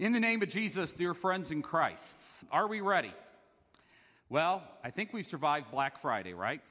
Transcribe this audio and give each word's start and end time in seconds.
In 0.00 0.12
the 0.12 0.20
name 0.20 0.40
of 0.40 0.48
Jesus, 0.48 0.94
dear 0.94 1.12
friends 1.12 1.50
in 1.50 1.60
Christ, 1.60 2.18
are 2.50 2.66
we 2.66 2.80
ready? 2.80 3.12
Well, 4.30 4.62
I 4.82 4.88
think 4.88 5.12
we 5.12 5.22
survived 5.22 5.70
Black 5.70 5.98
Friday, 6.00 6.32
right? 6.32 6.62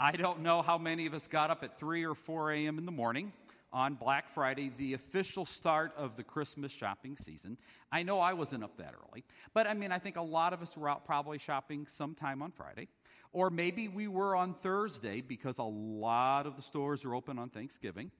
I 0.00 0.10
don't 0.16 0.40
know 0.40 0.60
how 0.60 0.76
many 0.76 1.06
of 1.06 1.14
us 1.14 1.28
got 1.28 1.52
up 1.52 1.62
at 1.62 1.78
3 1.78 2.04
or 2.04 2.16
4 2.16 2.50
a.m. 2.50 2.78
in 2.78 2.86
the 2.86 2.90
morning 2.90 3.32
on 3.72 3.94
Black 3.94 4.28
Friday, 4.28 4.72
the 4.76 4.94
official 4.94 5.44
start 5.44 5.92
of 5.96 6.16
the 6.16 6.24
Christmas 6.24 6.72
shopping 6.72 7.16
season. 7.16 7.56
I 7.92 8.02
know 8.02 8.18
I 8.18 8.32
wasn't 8.32 8.64
up 8.64 8.78
that 8.78 8.94
early, 9.08 9.22
but 9.52 9.68
I 9.68 9.74
mean, 9.74 9.92
I 9.92 10.00
think 10.00 10.16
a 10.16 10.22
lot 10.22 10.52
of 10.52 10.60
us 10.60 10.76
were 10.76 10.88
out 10.88 11.04
probably 11.04 11.38
shopping 11.38 11.86
sometime 11.88 12.42
on 12.42 12.50
Friday. 12.50 12.88
Or 13.32 13.48
maybe 13.48 13.86
we 13.86 14.08
were 14.08 14.34
on 14.34 14.54
Thursday 14.54 15.20
because 15.20 15.58
a 15.58 15.62
lot 15.62 16.48
of 16.48 16.56
the 16.56 16.62
stores 16.62 17.04
are 17.04 17.14
open 17.14 17.38
on 17.38 17.50
Thanksgiving. 17.50 18.10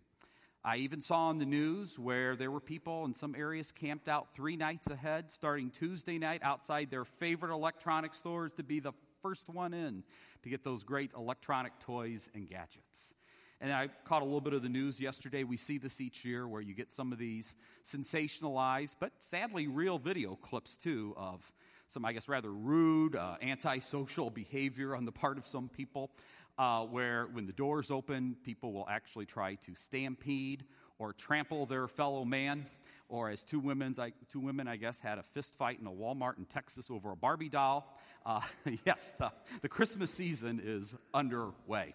I 0.67 0.79
even 0.79 1.03
saw 1.03 1.29
on 1.29 1.37
the 1.37 1.45
news 1.45 1.99
where 1.99 2.37
there 2.37 2.51
were 2.51 2.61
people 2.61 3.05
in 3.05 3.13
some 3.13 3.35
areas 3.35 3.71
camped 3.71 4.09
out 4.09 4.29
three 4.35 4.57
nights 4.57 4.89
ahead, 4.89 5.31
starting 5.31 5.69
Tuesday 5.69 6.17
night 6.17 6.41
outside 6.43 6.91
their 6.91 7.05
favorite 7.05 7.53
electronic 7.53 8.15
stores 8.15 8.55
to 8.55 8.63
be 8.63 8.81
the 8.81 8.93
first 9.21 9.51
one 9.51 9.75
in 9.75 10.03
to 10.43 10.49
get 10.49 10.65
those 10.65 10.83
great 10.83 11.11
electronic 11.15 11.79
toys 11.81 12.31
and 12.35 12.49
gadgets. 12.49 13.13
And 13.61 13.75
I 13.75 13.89
caught 14.07 14.23
a 14.23 14.25
little 14.25 14.41
bit 14.41 14.55
of 14.55 14.63
the 14.63 14.71
news 14.71 14.99
yesterday. 14.99 15.45
We 15.45 15.59
see 15.59 15.77
this 15.77 16.01
each 16.01 16.25
year 16.25 16.49
where 16.49 16.63
you 16.63 16.73
get 16.73 16.91
some 16.91 17.13
of 17.13 17.19
these 17.19 17.55
sensationalized, 17.85 18.97
but 18.99 19.13
sadly 19.21 19.67
real 19.67 19.99
video 19.99 20.35
clips 20.35 20.79
too 20.79 21.13
of 21.19 21.53
some, 21.89 22.07
I 22.07 22.15
guess, 22.15 22.27
rather 22.27 22.51
rude, 22.51 23.17
uh, 23.17 23.37
antisocial 23.43 24.31
behavior 24.31 24.97
on 24.97 25.05
the 25.05 25.13
part 25.13 25.37
of 25.37 25.47
some 25.47 25.69
people 25.69 26.11
uh, 26.59 26.85
where 26.85 27.27
when 27.33 27.47
the 27.47 27.53
doors 27.53 27.91
open, 27.91 28.37
people 28.45 28.73
will 28.73 28.87
actually 28.89 29.27
try 29.27 29.57
to 29.57 29.75
stampede 29.75 30.65
or 30.99 31.13
trample 31.13 31.67
their 31.67 31.89
fellow 31.89 32.25
man. 32.25 32.65
Or 33.09 33.31
as 33.31 33.43
two 33.43 33.61
women, 33.61 33.95
two 34.33 34.41
women, 34.41 34.67
I 34.67 34.77
guess, 34.77 34.99
had 34.99 35.19
a 35.19 35.23
fist 35.23 35.57
fight 35.57 35.79
in 35.81 35.87
a 35.87 35.91
Walmart 35.91 36.39
in 36.39 36.47
Texas 36.47 36.91
over 36.91 37.13
a 37.13 37.17
Barbie 37.17 37.49
doll. 37.49 37.97
Uh, 38.25 38.41
yes, 38.87 39.15
the, 39.19 39.31
the 39.61 39.69
Christmas 39.69 40.11
season 40.11 40.61
is 40.65 40.97
underway. 41.13 41.95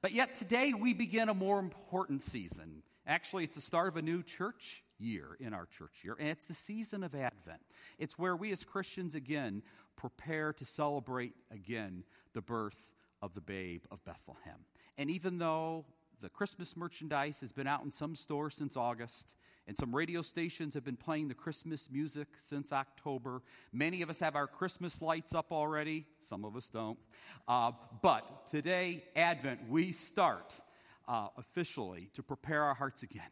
But 0.00 0.12
yet 0.12 0.36
today 0.36 0.72
we 0.72 0.94
begin 0.94 1.28
a 1.28 1.34
more 1.34 1.58
important 1.58 2.22
season. 2.22 2.82
Actually, 3.06 3.44
it's 3.44 3.56
the 3.56 3.60
start 3.60 3.88
of 3.88 3.96
a 3.96 4.02
new 4.02 4.22
church 4.22 4.82
year 4.98 5.36
in 5.40 5.52
our 5.52 5.66
church 5.66 6.02
year, 6.04 6.16
and 6.18 6.28
it's 6.28 6.46
the 6.46 6.54
season 6.54 7.02
of 7.02 7.14
Advent. 7.14 7.60
It's 7.98 8.18
where 8.18 8.36
we 8.36 8.52
as 8.52 8.64
Christians 8.64 9.14
again 9.14 9.62
prepare 9.96 10.52
to 10.54 10.64
celebrate 10.64 11.34
again 11.50 12.04
the 12.32 12.40
birth 12.40 12.90
of 13.22 13.34
the 13.34 13.40
babe 13.40 13.82
of 13.90 14.04
Bethlehem. 14.04 14.64
And 14.98 15.10
even 15.10 15.38
though 15.38 15.84
the 16.20 16.28
Christmas 16.28 16.76
merchandise 16.76 17.40
has 17.40 17.52
been 17.52 17.66
out 17.66 17.82
in 17.82 17.90
some 17.90 18.14
stores 18.14 18.54
since 18.54 18.76
August, 18.76 19.34
and 19.66 19.76
some 19.76 19.94
radio 19.94 20.20
stations 20.20 20.74
have 20.74 20.84
been 20.84 20.96
playing 20.96 21.28
the 21.28 21.34
Christmas 21.34 21.88
music 21.90 22.28
since 22.38 22.72
October. 22.72 23.42
Many 23.72 24.02
of 24.02 24.10
us 24.10 24.20
have 24.20 24.34
our 24.34 24.46
Christmas 24.46 25.00
lights 25.00 25.34
up 25.34 25.52
already, 25.52 26.06
some 26.20 26.44
of 26.44 26.56
us 26.56 26.68
don't. 26.68 26.98
Uh, 27.46 27.72
but 28.02 28.48
today, 28.48 29.04
Advent, 29.14 29.60
we 29.68 29.92
start 29.92 30.58
uh, 31.06 31.28
officially 31.36 32.10
to 32.14 32.22
prepare 32.22 32.64
our 32.64 32.74
hearts 32.74 33.02
again 33.02 33.30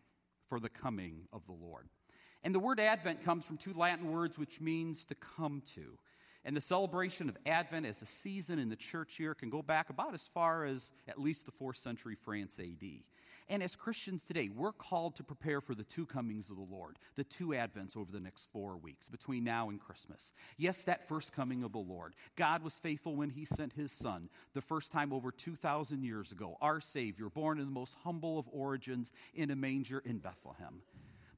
for 0.48 0.61
the 0.61 0.69
coming 0.69 1.22
of 1.33 1.44
the 1.47 1.53
Lord. 1.53 1.89
And 2.44 2.55
the 2.55 2.61
word 2.61 2.78
Advent 2.78 3.25
comes 3.25 3.44
from 3.44 3.56
two 3.56 3.75
Latin 3.75 4.12
words 4.12 4.39
which 4.39 4.61
means 4.61 5.05
to 5.06 5.14
come 5.14 5.62
to. 5.75 5.98
And 6.48 6.56
the 6.56 6.62
celebration 6.62 7.28
of 7.28 7.36
Advent 7.44 7.84
as 7.84 8.00
a 8.00 8.06
season 8.06 8.58
in 8.58 8.70
the 8.70 8.77
church 8.77 9.20
year 9.20 9.34
can 9.34 9.50
go 9.50 9.60
back 9.60 9.91
about 9.91 10.14
as 10.14 10.30
far 10.32 10.64
as 10.64 10.91
at 11.06 11.20
least 11.20 11.44
the 11.44 11.52
4th 11.52 11.77
century 11.77 12.14
France 12.14 12.58
AD. 12.58 12.88
And 13.50 13.62
as 13.62 13.77
Christians 13.77 14.24
today, 14.24 14.48
we're 14.48 14.72
called 14.72 15.14
to 15.16 15.22
prepare 15.22 15.60
for 15.60 15.74
the 15.74 15.84
two 15.84 16.06
comings 16.06 16.48
of 16.48 16.56
the 16.56 16.62
Lord, 16.62 16.98
the 17.16 17.24
two 17.24 17.48
Advents 17.48 17.98
over 17.98 18.10
the 18.10 18.19
next 18.19 18.48
four 18.50 18.78
weeks 18.78 19.10
between 19.10 19.44
now 19.44 19.69
and 19.69 19.78
Christmas. 19.78 20.32
Yes, 20.56 20.84
that 20.84 21.06
first 21.06 21.34
coming 21.34 21.64
of 21.64 21.72
the 21.72 21.78
Lord. 21.80 22.14
God 22.34 22.62
was 22.62 22.72
faithful 22.72 23.14
when 23.14 23.28
He 23.28 23.44
sent 23.44 23.74
His 23.74 23.92
Son, 23.92 24.30
the 24.54 24.62
first 24.62 24.91
time 24.91 25.12
over 25.12 25.30
2,000 25.30 26.03
years 26.03 26.32
ago, 26.32 26.56
our 26.62 26.80
Savior, 26.80 27.28
born 27.28 27.59
in 27.59 27.66
the 27.66 27.70
most 27.70 27.94
humble 28.04 28.38
of 28.38 28.48
origins 28.50 29.12
in 29.34 29.50
a 29.50 29.56
manger 29.56 29.98
in 29.98 30.16
Bethlehem. 30.16 30.80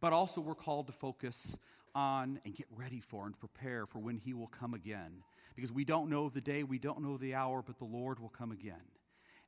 But 0.00 0.12
also, 0.12 0.40
we're 0.40 0.54
called 0.54 0.86
to 0.86 0.92
focus 0.92 1.58
on 1.94 2.40
and 2.44 2.54
get 2.54 2.66
ready 2.74 3.00
for 3.00 3.26
and 3.26 3.38
prepare 3.38 3.86
for 3.86 3.98
when 3.98 4.16
He 4.16 4.34
will 4.34 4.48
come 4.48 4.74
again. 4.74 5.22
Because 5.54 5.72
we 5.72 5.84
don't 5.84 6.10
know 6.10 6.28
the 6.28 6.40
day, 6.40 6.62
we 6.62 6.78
don't 6.78 7.02
know 7.02 7.16
the 7.16 7.34
hour, 7.34 7.62
but 7.62 7.78
the 7.78 7.84
Lord 7.84 8.20
will 8.20 8.28
come 8.28 8.52
again. 8.52 8.82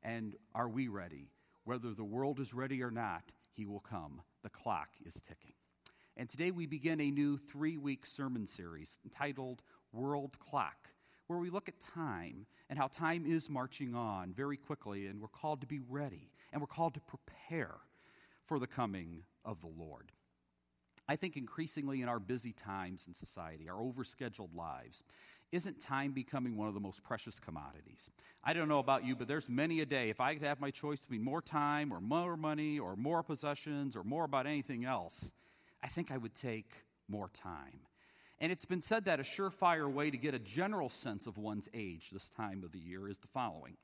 And 0.03 0.35
are 0.55 0.69
we 0.69 0.89
ready? 0.89 1.31
Whether 1.65 1.95
the 1.95 2.05
world 2.05 2.41
is 2.41 2.53
ready 2.53 2.83
or 2.83 2.91
not, 2.91 3.23
He 3.53 3.65
will 3.65 3.81
come. 3.81 4.23
The 4.43 4.51
clock 4.51 4.89
is 5.05 5.15
ticking. 5.15 5.55
And 6.17 6.29
today 6.29 6.51
we 6.51 6.67
begin 6.67 7.01
a 7.01 7.11
new 7.11 7.39
three 7.39 7.79
week 7.79 8.05
sermon 8.05 8.47
series 8.47 8.99
entitled 9.05 9.63
World 9.93 10.39
Clock, 10.39 10.91
where 11.27 11.39
we 11.39 11.51
look 11.51 11.69
at 11.69 11.81
time 11.81 12.47
and 12.69 12.79
how 12.79 12.89
time 12.89 13.25
is 13.27 13.49
marching 13.49 13.95
on 13.95 14.33
very 14.33 14.57
quickly, 14.57 15.07
and 15.07 15.21
we're 15.21 15.29
called 15.29 15.61
to 15.63 15.67
be 15.67 15.81
ready 15.89 16.33
and 16.53 16.61
we're 16.61 16.67
called 16.67 16.95
to 16.95 17.01
prepare 17.01 17.77
for 18.45 18.59
the 18.59 18.67
coming 18.67 19.23
of 19.45 19.61
the 19.61 19.69
Lord. 19.69 20.13
I 21.09 21.17
think 21.17 21.37
increasingly 21.37 22.03
in 22.03 22.09
our 22.09 22.21
busy 22.21 22.53
times 22.53 23.07
in 23.07 23.15
society, 23.15 23.69
our 23.69 23.81
overscheduled 23.81 24.55
lives, 24.55 25.03
isn't 25.51 25.81
time 25.81 26.13
becoming 26.13 26.57
one 26.57 26.69
of 26.69 26.75
the 26.75 26.81
most 26.81 27.03
precious 27.03 27.39
commodities? 27.39 28.11
I 28.43 28.55
don't 28.55 28.69
know 28.69 28.79
about 28.79 29.05
you, 29.05 29.15
but 29.15 29.29
there's 29.29 29.49
many 29.49 29.81
a 29.81 29.87
day, 29.87 30.09
if 30.09 30.21
I 30.21 30.35
could 30.35 30.43
have 30.43 30.61
my 30.61 30.71
choice 30.71 31.01
between 31.01 31.23
more 31.23 31.43
time 31.43 31.93
or 31.93 32.01
more 32.01 32.37
money 32.37 32.79
or 32.79 32.97
more 32.97 33.23
possessions 33.23 33.95
or 33.95 34.03
more 34.03 34.25
about 34.25 34.47
anything 34.47 34.85
else, 34.85 35.33
I 35.83 35.89
think 35.89 36.11
I 36.11 36.17
would 36.17 36.35
take 36.35 36.85
more 37.09 37.29
time. 37.29 37.81
And 38.41 38.51
it's 38.51 38.65
been 38.65 38.81
said 38.81 39.05
that 39.05 39.21
a 39.21 39.23
surefire 39.23 39.93
way 39.93 40.11
to 40.11 40.17
get 40.17 40.35
a 40.35 40.39
general 40.39 40.89
sense 40.89 41.27
of 41.27 41.37
one's 41.37 41.69
age 41.75 42.11
this 42.11 42.31
time 42.31 42.65
of 42.65 42.73
the 42.73 42.81
year 42.81 43.09
is 43.09 43.19
the 43.19 43.29
following. 43.29 43.77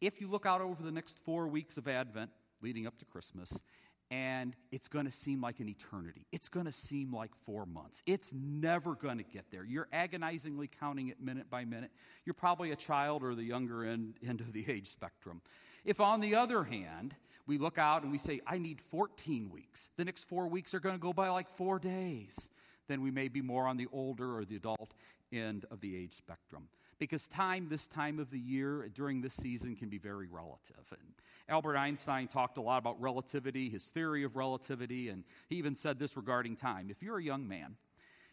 If 0.00 0.20
you 0.20 0.28
look 0.28 0.44
out 0.44 0.60
over 0.60 0.82
the 0.82 0.90
next 0.90 1.18
four 1.24 1.46
weeks 1.46 1.78
of 1.78 1.88
Advent 1.88 2.30
leading 2.60 2.86
up 2.86 2.98
to 2.98 3.04
Christmas, 3.04 3.62
and 4.10 4.54
it's 4.70 4.88
going 4.88 5.06
to 5.06 5.10
seem 5.10 5.40
like 5.40 5.60
an 5.60 5.68
eternity. 5.68 6.26
It's 6.32 6.48
going 6.48 6.66
to 6.66 6.72
seem 6.72 7.12
like 7.12 7.30
four 7.44 7.66
months. 7.66 8.02
It's 8.06 8.32
never 8.32 8.94
going 8.94 9.18
to 9.18 9.24
get 9.24 9.46
there. 9.50 9.64
You're 9.64 9.88
agonizingly 9.92 10.68
counting 10.68 11.08
it 11.08 11.20
minute 11.20 11.50
by 11.50 11.64
minute. 11.64 11.90
You're 12.24 12.34
probably 12.34 12.70
a 12.70 12.76
child 12.76 13.22
or 13.22 13.34
the 13.34 13.42
younger 13.42 13.84
end, 13.84 14.14
end 14.26 14.40
of 14.40 14.52
the 14.52 14.64
age 14.68 14.90
spectrum. 14.90 15.40
If, 15.84 16.00
on 16.00 16.20
the 16.20 16.34
other 16.34 16.64
hand, 16.64 17.14
we 17.46 17.58
look 17.58 17.78
out 17.78 18.02
and 18.02 18.12
we 18.12 18.18
say, 18.18 18.40
I 18.46 18.58
need 18.58 18.80
14 18.80 19.50
weeks, 19.50 19.90
the 19.96 20.04
next 20.04 20.24
four 20.28 20.48
weeks 20.48 20.74
are 20.74 20.80
going 20.80 20.94
to 20.94 21.00
go 21.00 21.12
by 21.12 21.28
like 21.28 21.48
four 21.56 21.78
days, 21.78 22.48
then 22.88 23.02
we 23.02 23.10
may 23.10 23.28
be 23.28 23.42
more 23.42 23.66
on 23.66 23.76
the 23.76 23.88
older 23.92 24.36
or 24.36 24.44
the 24.44 24.56
adult 24.56 24.94
end 25.32 25.64
of 25.70 25.80
the 25.80 25.96
age 25.96 26.16
spectrum 26.16 26.68
because 26.98 27.26
time 27.28 27.68
this 27.68 27.88
time 27.88 28.18
of 28.18 28.30
the 28.30 28.38
year 28.38 28.88
during 28.94 29.20
this 29.20 29.34
season 29.34 29.76
can 29.76 29.88
be 29.88 29.98
very 29.98 30.26
relative. 30.26 30.84
And 30.90 31.14
Albert 31.48 31.76
Einstein 31.76 32.28
talked 32.28 32.56
a 32.56 32.62
lot 32.62 32.78
about 32.78 33.00
relativity, 33.00 33.68
his 33.68 33.84
theory 33.84 34.24
of 34.24 34.36
relativity, 34.36 35.08
and 35.08 35.24
he 35.48 35.56
even 35.56 35.74
said 35.74 35.98
this 35.98 36.16
regarding 36.16 36.56
time. 36.56 36.88
If 36.90 37.02
you're 37.02 37.18
a 37.18 37.22
young 37.22 37.46
man 37.46 37.76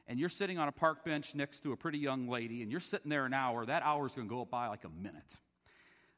and 0.07 0.19
you're 0.19 0.29
sitting 0.29 0.57
on 0.57 0.67
a 0.67 0.72
park 0.72 1.03
bench 1.03 1.35
next 1.35 1.61
to 1.61 1.72
a 1.72 1.78
pretty 1.78 1.97
young 1.97 2.28
lady 2.28 2.61
and 2.61 2.72
you're 2.72 2.79
sitting 2.79 3.09
there 3.09 3.25
an 3.25 3.34
hour, 3.34 3.66
that 3.66 3.84
hour 3.84 4.06
is 4.06 4.13
going 4.13 4.28
to 4.28 4.34
go 4.34 4.45
by 4.45 4.67
like 4.67 4.85
a 4.85 4.90
minute. 4.90 5.35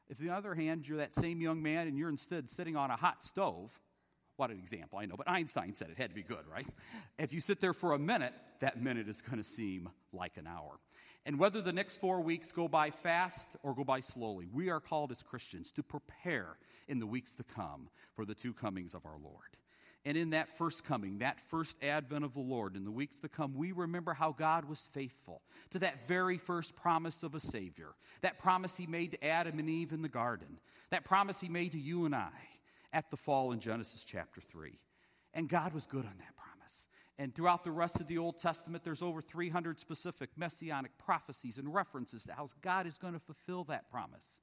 If, 0.08 0.20
on 0.20 0.26
the 0.26 0.34
other 0.34 0.54
hand, 0.54 0.86
you're 0.86 0.98
that 0.98 1.14
same 1.14 1.40
young 1.40 1.62
man 1.62 1.88
and 1.88 1.96
you're 1.96 2.10
instead 2.10 2.48
sitting 2.48 2.76
on 2.76 2.90
a 2.90 2.96
hot 2.96 3.22
stove, 3.22 3.80
what 4.36 4.50
an 4.50 4.58
example, 4.58 4.98
I 4.98 5.06
know, 5.06 5.16
but 5.16 5.28
Einstein 5.28 5.74
said 5.74 5.90
it 5.90 5.98
had 5.98 6.10
to 6.10 6.14
be 6.14 6.22
good, 6.22 6.46
right? 6.50 6.66
If 7.18 7.32
you 7.32 7.40
sit 7.40 7.60
there 7.60 7.72
for 7.72 7.92
a 7.92 7.98
minute, 7.98 8.34
that 8.60 8.80
minute 8.80 9.08
is 9.08 9.20
going 9.20 9.38
to 9.38 9.44
seem 9.44 9.88
like 10.12 10.36
an 10.36 10.46
hour. 10.46 10.78
And 11.26 11.38
whether 11.38 11.62
the 11.62 11.72
next 11.72 11.98
four 11.98 12.20
weeks 12.20 12.52
go 12.52 12.68
by 12.68 12.90
fast 12.90 13.56
or 13.62 13.74
go 13.74 13.84
by 13.84 14.00
slowly, 14.00 14.46
we 14.52 14.68
are 14.68 14.80
called 14.80 15.10
as 15.10 15.22
Christians 15.22 15.70
to 15.72 15.82
prepare 15.82 16.58
in 16.88 16.98
the 16.98 17.06
weeks 17.06 17.34
to 17.36 17.44
come 17.44 17.88
for 18.14 18.24
the 18.24 18.34
two 18.34 18.52
comings 18.52 18.94
of 18.94 19.06
our 19.06 19.18
Lord. 19.22 19.56
And 20.06 20.18
in 20.18 20.30
that 20.30 20.58
first 20.58 20.84
coming, 20.84 21.18
that 21.18 21.40
first 21.40 21.82
advent 21.82 22.26
of 22.26 22.34
the 22.34 22.40
Lord, 22.40 22.76
in 22.76 22.84
the 22.84 22.90
weeks 22.90 23.18
to 23.20 23.28
come, 23.28 23.54
we 23.54 23.72
remember 23.72 24.12
how 24.12 24.32
God 24.32 24.66
was 24.66 24.86
faithful 24.92 25.40
to 25.70 25.78
that 25.78 26.06
very 26.06 26.36
first 26.36 26.76
promise 26.76 27.22
of 27.22 27.34
a 27.34 27.40
Savior. 27.40 27.94
That 28.20 28.38
promise 28.38 28.76
He 28.76 28.86
made 28.86 29.12
to 29.12 29.24
Adam 29.24 29.58
and 29.58 29.70
Eve 29.70 29.92
in 29.92 30.02
the 30.02 30.10
garden. 30.10 30.58
That 30.90 31.04
promise 31.04 31.40
He 31.40 31.48
made 31.48 31.72
to 31.72 31.80
you 31.80 32.04
and 32.04 32.14
I 32.14 32.32
at 32.94 33.10
the 33.10 33.16
fall 33.16 33.52
in 33.52 33.58
Genesis 33.58 34.04
chapter 34.04 34.40
3. 34.40 34.78
And 35.34 35.48
God 35.48 35.74
was 35.74 35.86
good 35.86 36.06
on 36.06 36.14
that 36.18 36.36
promise. 36.36 36.88
And 37.18 37.34
throughout 37.34 37.64
the 37.64 37.72
rest 37.72 38.00
of 38.00 38.06
the 38.06 38.18
Old 38.18 38.38
Testament, 38.38 38.84
there's 38.84 39.02
over 39.02 39.20
300 39.20 39.78
specific 39.78 40.30
messianic 40.36 40.96
prophecies 40.96 41.58
and 41.58 41.74
references 41.74 42.24
to 42.24 42.32
how 42.32 42.48
God 42.62 42.86
is 42.86 42.96
going 42.96 43.14
to 43.14 43.20
fulfill 43.20 43.64
that 43.64 43.90
promise. 43.90 44.40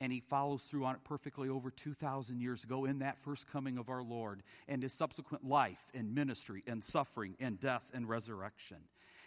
And 0.00 0.10
he 0.10 0.20
follows 0.20 0.62
through 0.62 0.86
on 0.86 0.96
it 0.96 1.04
perfectly 1.04 1.48
over 1.48 1.70
2,000 1.70 2.40
years 2.40 2.64
ago 2.64 2.86
in 2.86 2.98
that 3.00 3.18
first 3.18 3.46
coming 3.46 3.78
of 3.78 3.88
our 3.88 4.02
Lord 4.02 4.42
and 4.66 4.82
his 4.82 4.92
subsequent 4.92 5.46
life 5.46 5.82
and 5.94 6.14
ministry 6.14 6.64
and 6.66 6.82
suffering 6.82 7.36
and 7.38 7.60
death 7.60 7.90
and 7.94 8.08
resurrection. 8.08 8.78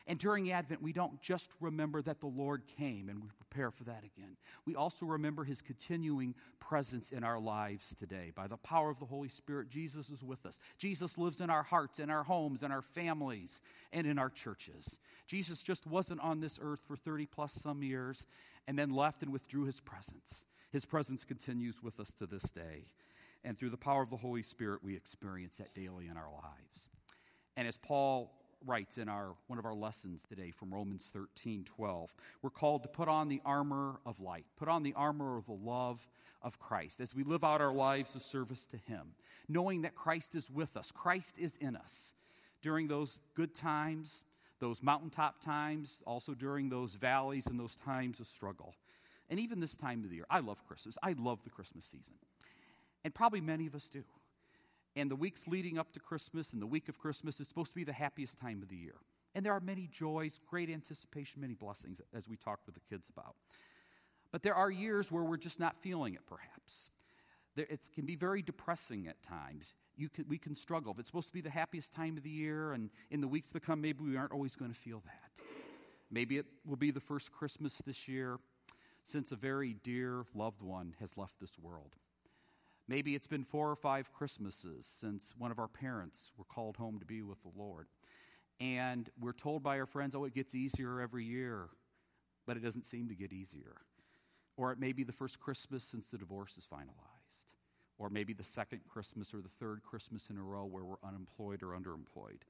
And 0.07 0.19
during 0.19 0.51
Advent, 0.51 0.83
we 0.83 0.93
don't 0.93 1.19
just 1.21 1.49
remember 1.59 2.01
that 2.03 2.19
the 2.19 2.27
Lord 2.27 2.67
came 2.77 3.09
and 3.09 3.23
we 3.23 3.29
prepare 3.37 3.71
for 3.71 3.85
that 3.85 4.03
again. 4.03 4.37
We 4.65 4.75
also 4.75 5.05
remember 5.07 5.43
his 5.43 5.63
continuing 5.63 6.35
presence 6.59 7.11
in 7.11 7.23
our 7.23 7.39
lives 7.39 7.95
today. 7.95 8.31
By 8.35 8.47
the 8.47 8.57
power 8.57 8.91
of 8.91 8.99
the 8.99 9.05
Holy 9.05 9.29
Spirit, 9.29 9.69
Jesus 9.69 10.11
is 10.11 10.23
with 10.23 10.45
us. 10.45 10.59
Jesus 10.77 11.17
lives 11.17 11.41
in 11.41 11.49
our 11.49 11.63
hearts, 11.63 11.97
in 11.97 12.11
our 12.11 12.23
homes, 12.23 12.61
in 12.61 12.71
our 12.71 12.83
families, 12.83 13.61
and 13.93 14.05
in 14.05 14.19
our 14.19 14.29
churches. 14.29 14.99
Jesus 15.25 15.63
just 15.63 15.87
wasn't 15.87 16.21
on 16.21 16.39
this 16.39 16.59
earth 16.61 16.81
for 16.87 16.95
30 16.95 17.25
plus 17.25 17.53
some 17.53 17.81
years 17.81 18.27
and 18.67 18.77
then 18.77 18.91
left 18.91 19.23
and 19.23 19.33
withdrew 19.33 19.65
his 19.65 19.79
presence. 19.79 20.45
His 20.71 20.85
presence 20.85 21.23
continues 21.23 21.81
with 21.81 21.99
us 21.99 22.13
to 22.19 22.27
this 22.27 22.51
day. 22.51 22.85
And 23.43 23.57
through 23.57 23.69
the 23.71 23.77
power 23.77 24.03
of 24.03 24.09
the 24.11 24.17
Holy 24.17 24.43
Spirit, 24.43 24.83
we 24.83 24.95
experience 24.95 25.55
that 25.57 25.73
daily 25.73 26.07
in 26.07 26.17
our 26.17 26.31
lives. 26.31 26.89
And 27.57 27.67
as 27.67 27.77
Paul 27.77 28.31
writes 28.65 28.97
in 28.97 29.07
our 29.07 29.35
one 29.47 29.59
of 29.59 29.65
our 29.65 29.73
lessons 29.73 30.25
today 30.27 30.51
from 30.51 30.73
Romans 30.73 31.09
13, 31.13 31.63
12. 31.65 32.15
We're 32.41 32.49
called 32.49 32.83
to 32.83 32.89
put 32.89 33.07
on 33.07 33.27
the 33.27 33.41
armor 33.45 33.99
of 34.05 34.19
light, 34.19 34.45
put 34.57 34.67
on 34.67 34.83
the 34.83 34.93
armor 34.93 35.37
of 35.37 35.45
the 35.45 35.53
love 35.53 36.07
of 36.41 36.59
Christ 36.59 36.99
as 36.99 37.15
we 37.15 37.23
live 37.23 37.43
out 37.43 37.61
our 37.61 37.73
lives 37.73 38.15
of 38.15 38.21
service 38.21 38.65
to 38.67 38.77
Him, 38.77 39.15
knowing 39.47 39.83
that 39.83 39.95
Christ 39.95 40.35
is 40.35 40.49
with 40.49 40.77
us, 40.77 40.91
Christ 40.91 41.35
is 41.37 41.57
in 41.57 41.75
us 41.75 42.13
during 42.61 42.87
those 42.87 43.19
good 43.35 43.53
times, 43.53 44.23
those 44.59 44.81
mountaintop 44.81 45.39
times, 45.39 46.01
also 46.07 46.33
during 46.33 46.69
those 46.69 46.95
valleys 46.95 47.47
and 47.47 47.59
those 47.59 47.77
times 47.77 48.19
of 48.19 48.27
struggle. 48.27 48.73
And 49.29 49.39
even 49.39 49.59
this 49.59 49.75
time 49.75 50.03
of 50.03 50.09
the 50.09 50.15
year. 50.17 50.25
I 50.29 50.39
love 50.39 50.65
Christmas. 50.67 50.97
I 51.01 51.15
love 51.17 51.43
the 51.43 51.49
Christmas 51.49 51.83
season. 51.85 52.15
And 53.03 53.13
probably 53.13 53.41
many 53.41 53.67
of 53.67 53.75
us 53.75 53.87
do. 53.87 54.03
And 54.95 55.11
the 55.11 55.15
weeks 55.15 55.47
leading 55.47 55.77
up 55.77 55.91
to 55.93 55.99
Christmas 55.99 56.53
and 56.53 56.61
the 56.61 56.67
week 56.67 56.87
of 56.87 56.97
Christmas 56.97 57.39
is 57.39 57.47
supposed 57.47 57.71
to 57.71 57.75
be 57.75 57.83
the 57.83 57.93
happiest 57.93 58.39
time 58.39 58.61
of 58.61 58.69
the 58.69 58.77
year. 58.77 58.95
And 59.33 59.45
there 59.45 59.51
are 59.51 59.59
many 59.59 59.87
joys, 59.91 60.39
great 60.47 60.69
anticipation, 60.69 61.41
many 61.41 61.53
blessings, 61.53 61.99
as 62.13 62.29
we 62.29 62.37
talked 62.37 62.65
with 62.65 62.75
the 62.75 62.81
kids 62.89 63.09
about. 63.09 63.35
But 64.31 64.43
there 64.43 64.55
are 64.55 64.71
years 64.71 65.11
where 65.11 65.23
we're 65.23 65.37
just 65.37 65.59
not 65.59 65.75
feeling 65.81 66.13
it, 66.13 66.25
perhaps. 66.25 66.91
It 67.57 67.81
can 67.93 68.05
be 68.05 68.15
very 68.15 68.41
depressing 68.41 69.07
at 69.07 69.21
times. 69.23 69.73
Can, 70.13 70.25
we 70.27 70.37
can 70.37 70.55
struggle. 70.55 70.93
If 70.93 70.99
it's 70.99 71.09
supposed 71.09 71.27
to 71.27 71.33
be 71.33 71.41
the 71.41 71.49
happiest 71.49 71.93
time 71.93 72.17
of 72.17 72.23
the 72.23 72.29
year, 72.29 72.73
and 72.73 72.89
in 73.11 73.21
the 73.21 73.27
weeks 73.27 73.51
to 73.51 73.59
come, 73.59 73.81
maybe 73.81 74.03
we 74.03 74.17
aren't 74.17 74.31
always 74.31 74.55
going 74.55 74.71
to 74.71 74.77
feel 74.77 75.01
that. 75.05 75.45
Maybe 76.11 76.37
it 76.37 76.45
will 76.65 76.75
be 76.77 76.91
the 76.91 76.99
first 76.99 77.31
Christmas 77.31 77.81
this 77.85 78.07
year 78.07 78.37
since 79.03 79.31
a 79.31 79.35
very 79.35 79.73
dear 79.83 80.25
loved 80.33 80.61
one 80.61 80.95
has 80.99 81.17
left 81.17 81.39
this 81.39 81.57
world. 81.59 81.95
Maybe 82.87 83.15
it's 83.15 83.27
been 83.27 83.43
four 83.43 83.69
or 83.69 83.75
five 83.75 84.13
Christmases 84.13 84.85
since 84.85 85.33
one 85.37 85.51
of 85.51 85.57
our 85.57 85.67
parents 85.67 86.31
were 86.37 86.45
called 86.45 86.77
home 86.77 86.99
to 86.99 87.05
be 87.05 87.23
with 87.23 87.41
the 87.41 87.51
Lord. 87.57 87.87
And 88.59 89.09
we're 89.19 89.33
told 89.33 89.63
by 89.63 89.79
our 89.79 89.87
friends, 89.87 90.15
oh, 90.15 90.25
it 90.25 90.35
gets 90.35 90.53
easier 90.53 91.01
every 91.01 91.25
year, 91.25 91.69
but 92.45 92.57
it 92.57 92.63
doesn't 92.63 92.85
seem 92.85 93.09
to 93.09 93.15
get 93.15 93.33
easier. 93.33 93.75
Or 94.55 94.71
it 94.71 94.79
may 94.79 94.93
be 94.93 95.03
the 95.03 95.11
first 95.11 95.39
Christmas 95.39 95.83
since 95.83 96.07
the 96.07 96.17
divorce 96.17 96.57
is 96.57 96.67
finalized. 96.71 97.41
Or 97.97 98.09
maybe 98.09 98.33
the 98.33 98.43
second 98.43 98.81
Christmas 98.87 99.33
or 99.33 99.41
the 99.41 99.49
third 99.49 99.81
Christmas 99.83 100.29
in 100.29 100.37
a 100.37 100.43
row 100.43 100.65
where 100.65 100.83
we're 100.83 100.95
unemployed 101.03 101.63
or 101.63 101.67
underemployed. 101.69 102.41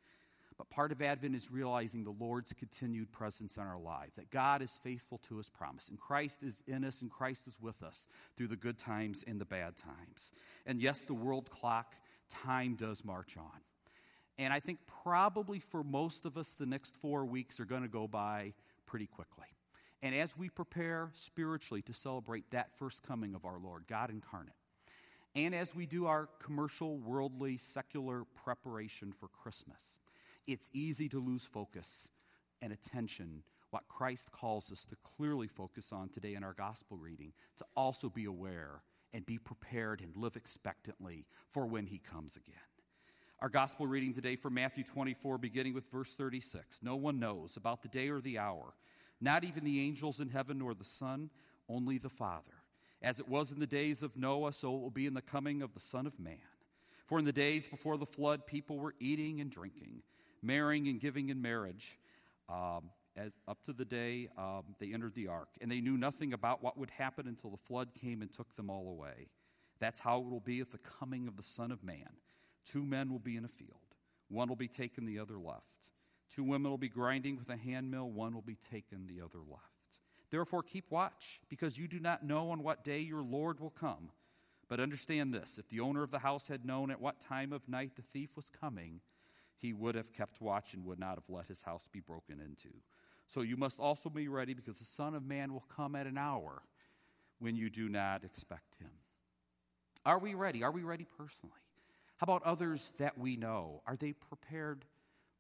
But 0.58 0.70
part 0.70 0.92
of 0.94 1.02
Advent 1.02 1.36
is 1.36 1.52
realizing 1.52 2.04
the 2.04 2.16
Lord's 2.18 2.54
continued 2.54 3.12
presence 3.12 3.58
in 3.58 3.64
our 3.64 3.80
life, 3.80 4.12
that 4.16 4.32
God 4.32 4.62
is 4.62 4.80
faithful 4.84 5.20
to 5.28 5.38
his 5.38 5.50
promise, 5.50 5.90
and 5.90 6.00
Christ 6.00 6.44
is 6.44 6.64
in 6.66 6.86
us, 6.86 7.02
and 7.02 7.12
Christ 7.12 7.48
is 7.48 7.60
with 7.60 7.84
us 7.84 8.08
through 8.38 8.48
the 8.48 8.56
good 8.56 8.78
times 8.78 9.24
and 9.28 9.40
the 9.40 9.46
bad 9.46 9.76
times. 9.76 10.32
And 10.66 10.82
yes, 10.82 11.02
the 11.02 11.14
world 11.14 11.50
clock, 11.50 11.94
time 12.30 12.76
does 12.76 13.04
march 13.04 13.36
on. 13.38 13.62
And 14.38 14.54
I 14.54 14.60
think 14.60 14.80
probably 15.04 15.60
for 15.60 15.84
most 15.84 16.26
of 16.26 16.38
us, 16.38 16.54
the 16.54 16.66
next 16.66 16.96
four 16.98 17.26
weeks 17.26 17.60
are 17.60 17.66
going 17.66 17.84
to 17.84 17.88
go 17.88 18.08
by 18.08 18.54
pretty 18.86 19.08
quickly. 19.08 19.46
And 20.02 20.14
as 20.16 20.38
we 20.38 20.50
prepare 20.50 21.12
spiritually 21.16 21.82
to 21.84 21.94
celebrate 21.94 22.52
that 22.52 22.78
first 22.78 23.04
coming 23.04 23.34
of 23.34 23.44
our 23.44 23.58
Lord, 23.58 23.86
God 23.88 24.10
incarnate, 24.10 24.54
and 25.36 25.54
as 25.54 25.76
we 25.76 25.86
do 25.86 26.06
our 26.06 26.30
commercial, 26.42 26.98
worldly, 26.98 27.58
secular 27.58 28.24
preparation 28.46 29.14
for 29.20 29.28
Christmas, 29.28 30.00
it's 30.48 30.70
easy 30.74 31.10
to 31.10 31.20
lose 31.20 31.46
focus 31.46 32.10
and 32.62 32.72
attention, 32.72 33.44
what 33.72 33.88
Christ 33.88 34.32
calls 34.32 34.72
us 34.72 34.86
to 34.86 34.96
clearly 35.18 35.48
focus 35.48 35.92
on 35.92 36.10
today 36.10 36.36
in 36.36 36.44
our 36.44 36.54
gospel 36.54 36.98
reading, 36.98 37.34
to 37.58 37.66
also 37.76 38.10
be 38.10 38.26
aware 38.26 38.82
and 39.14 39.26
be 39.26 39.38
prepared 39.38 40.02
and 40.02 40.16
live 40.16 40.36
expectantly 40.36 41.26
for 41.52 41.66
when 41.66 41.86
he 41.88 41.98
comes 41.98 42.36
again. 42.36 42.56
Our 43.40 43.50
gospel 43.50 43.86
reading 43.88 44.14
today 44.14 44.36
from 44.36 44.54
Matthew 44.54 44.84
24, 44.84 45.38
beginning 45.38 45.74
with 45.74 45.90
verse 45.92 46.14
36. 46.14 46.80
No 46.82 46.96
one 46.96 47.20
knows 47.20 47.58
about 47.58 47.82
the 47.82 47.90
day 47.90 48.10
or 48.10 48.22
the 48.22 48.40
hour, 48.40 48.74
not 49.20 49.44
even 49.44 49.64
the 49.64 49.82
angels 49.82 50.20
in 50.20 50.30
heaven 50.30 50.60
nor 50.60 50.74
the 50.74 50.86
Son, 50.86 51.30
only 51.68 51.98
the 51.98 52.10
Father. 52.10 52.44
As 53.02 53.20
it 53.20 53.28
was 53.28 53.52
in 53.52 53.60
the 53.60 53.68
days 53.68 54.02
of 54.02 54.16
Noah, 54.16 54.54
so 54.54 54.76
it 54.76 54.82
will 54.82 54.90
be 54.90 55.06
in 55.06 55.14
the 55.14 55.22
coming 55.22 55.62
of 55.62 55.74
the 55.74 55.80
Son 55.80 56.08
of 56.08 56.20
Man. 56.20 56.38
For 57.08 57.20
in 57.20 57.26
the 57.26 57.34
days 57.34 57.68
before 57.68 57.98
the 57.98 58.06
flood, 58.06 58.48
people 58.48 58.80
were 58.80 58.96
eating 59.00 59.42
and 59.42 59.52
drinking 59.52 60.02
marrying 60.46 60.88
and 60.88 61.00
giving 61.00 61.30
in 61.30 61.42
marriage 61.42 61.98
um, 62.50 62.90
as, 63.16 63.32
up 63.48 63.64
to 63.64 63.74
the 63.74 63.86
day 63.86 64.30
um, 64.38 64.64
they 64.80 64.94
entered 64.94 65.16
the 65.16 65.28
ark. 65.28 65.50
And 65.62 65.72
they 65.72 65.82
knew 65.82 65.98
nothing 65.98 66.34
about 66.34 66.64
what 66.64 66.78
would 66.78 66.90
happen 66.92 67.28
until 67.28 67.50
the 67.50 67.58
flood 67.58 67.90
came 68.00 68.22
and 68.22 68.32
took 68.32 68.56
them 68.56 68.70
all 68.70 68.90
away. 68.90 69.30
That's 69.80 70.00
how 70.00 70.20
it 70.20 70.30
will 70.30 70.40
be 70.40 70.62
at 70.62 70.72
the 70.72 70.78
coming 70.78 71.28
of 71.28 71.38
the 71.38 71.44
Son 71.44 71.72
of 71.72 71.84
Man. 71.84 72.10
Two 72.66 72.84
men 72.84 73.12
will 73.12 73.20
be 73.20 73.38
in 73.38 73.46
a 73.46 73.50
field, 73.50 73.96
one 74.30 74.50
will 74.50 74.56
be 74.56 74.68
taken, 74.68 75.06
the 75.06 75.20
other 75.20 75.38
left. 75.38 75.90
Two 76.34 76.44
women 76.44 76.72
will 76.72 76.78
be 76.78 76.90
grinding 76.90 77.38
with 77.38 77.50
a 77.50 77.56
handmill, 77.56 78.10
one 78.10 78.34
will 78.34 78.42
be 78.42 78.58
taken, 78.72 79.06
the 79.08 79.24
other 79.24 79.40
left. 79.40 80.00
Therefore, 80.32 80.64
keep 80.64 80.90
watch, 80.90 81.40
because 81.50 81.78
you 81.78 81.88
do 81.88 82.00
not 82.00 82.26
know 82.26 82.50
on 82.50 82.64
what 82.64 82.84
day 82.84 83.00
your 83.00 83.22
Lord 83.22 83.60
will 83.60 83.70
come. 83.70 84.10
But 84.68 84.80
understand 84.80 85.34
this 85.34 85.60
if 85.60 85.70
the 85.70 85.80
owner 85.80 86.02
of 86.02 86.12
the 86.12 86.20
house 86.20 86.48
had 86.48 86.66
known 86.66 86.90
at 86.90 87.00
what 87.00 87.22
time 87.22 87.54
of 87.54 87.70
night 87.70 87.92
the 87.96 88.02
thief 88.02 88.36
was 88.36 88.50
coming, 88.50 89.02
he 89.66 89.74
would 89.74 89.96
have 89.96 90.14
kept 90.14 90.42
watch 90.42 90.76
and 90.76 90.86
would 90.86 91.00
not 91.00 91.16
have 91.16 91.24
let 91.28 91.48
his 91.48 91.64
house 91.64 91.88
be 91.92 92.00
broken 92.00 92.40
into. 92.40 92.70
So 93.26 93.42
you 93.42 93.58
must 93.58 93.80
also 93.80 94.10
be 94.10 94.28
ready 94.28 94.54
because 94.54 94.78
the 94.78 94.86
Son 94.86 95.16
of 95.16 95.26
Man 95.26 95.54
will 95.54 95.66
come 95.76 95.96
at 95.96 96.06
an 96.06 96.20
hour 96.20 96.62
when 97.40 97.56
you 97.56 97.72
do 97.72 97.90
not 97.90 98.24
expect 98.24 98.76
him. 98.80 98.92
Are 100.06 100.20
we 100.20 100.36
ready? 100.36 100.64
Are 100.64 100.72
we 100.72 100.84
ready 100.84 101.08
personally? 101.18 101.56
How 102.18 102.26
about 102.26 102.44
others 102.44 102.94
that 103.00 103.18
we 103.18 103.38
know? 103.38 103.82
Are 103.88 103.96
they 103.96 104.14
prepared 104.14 104.86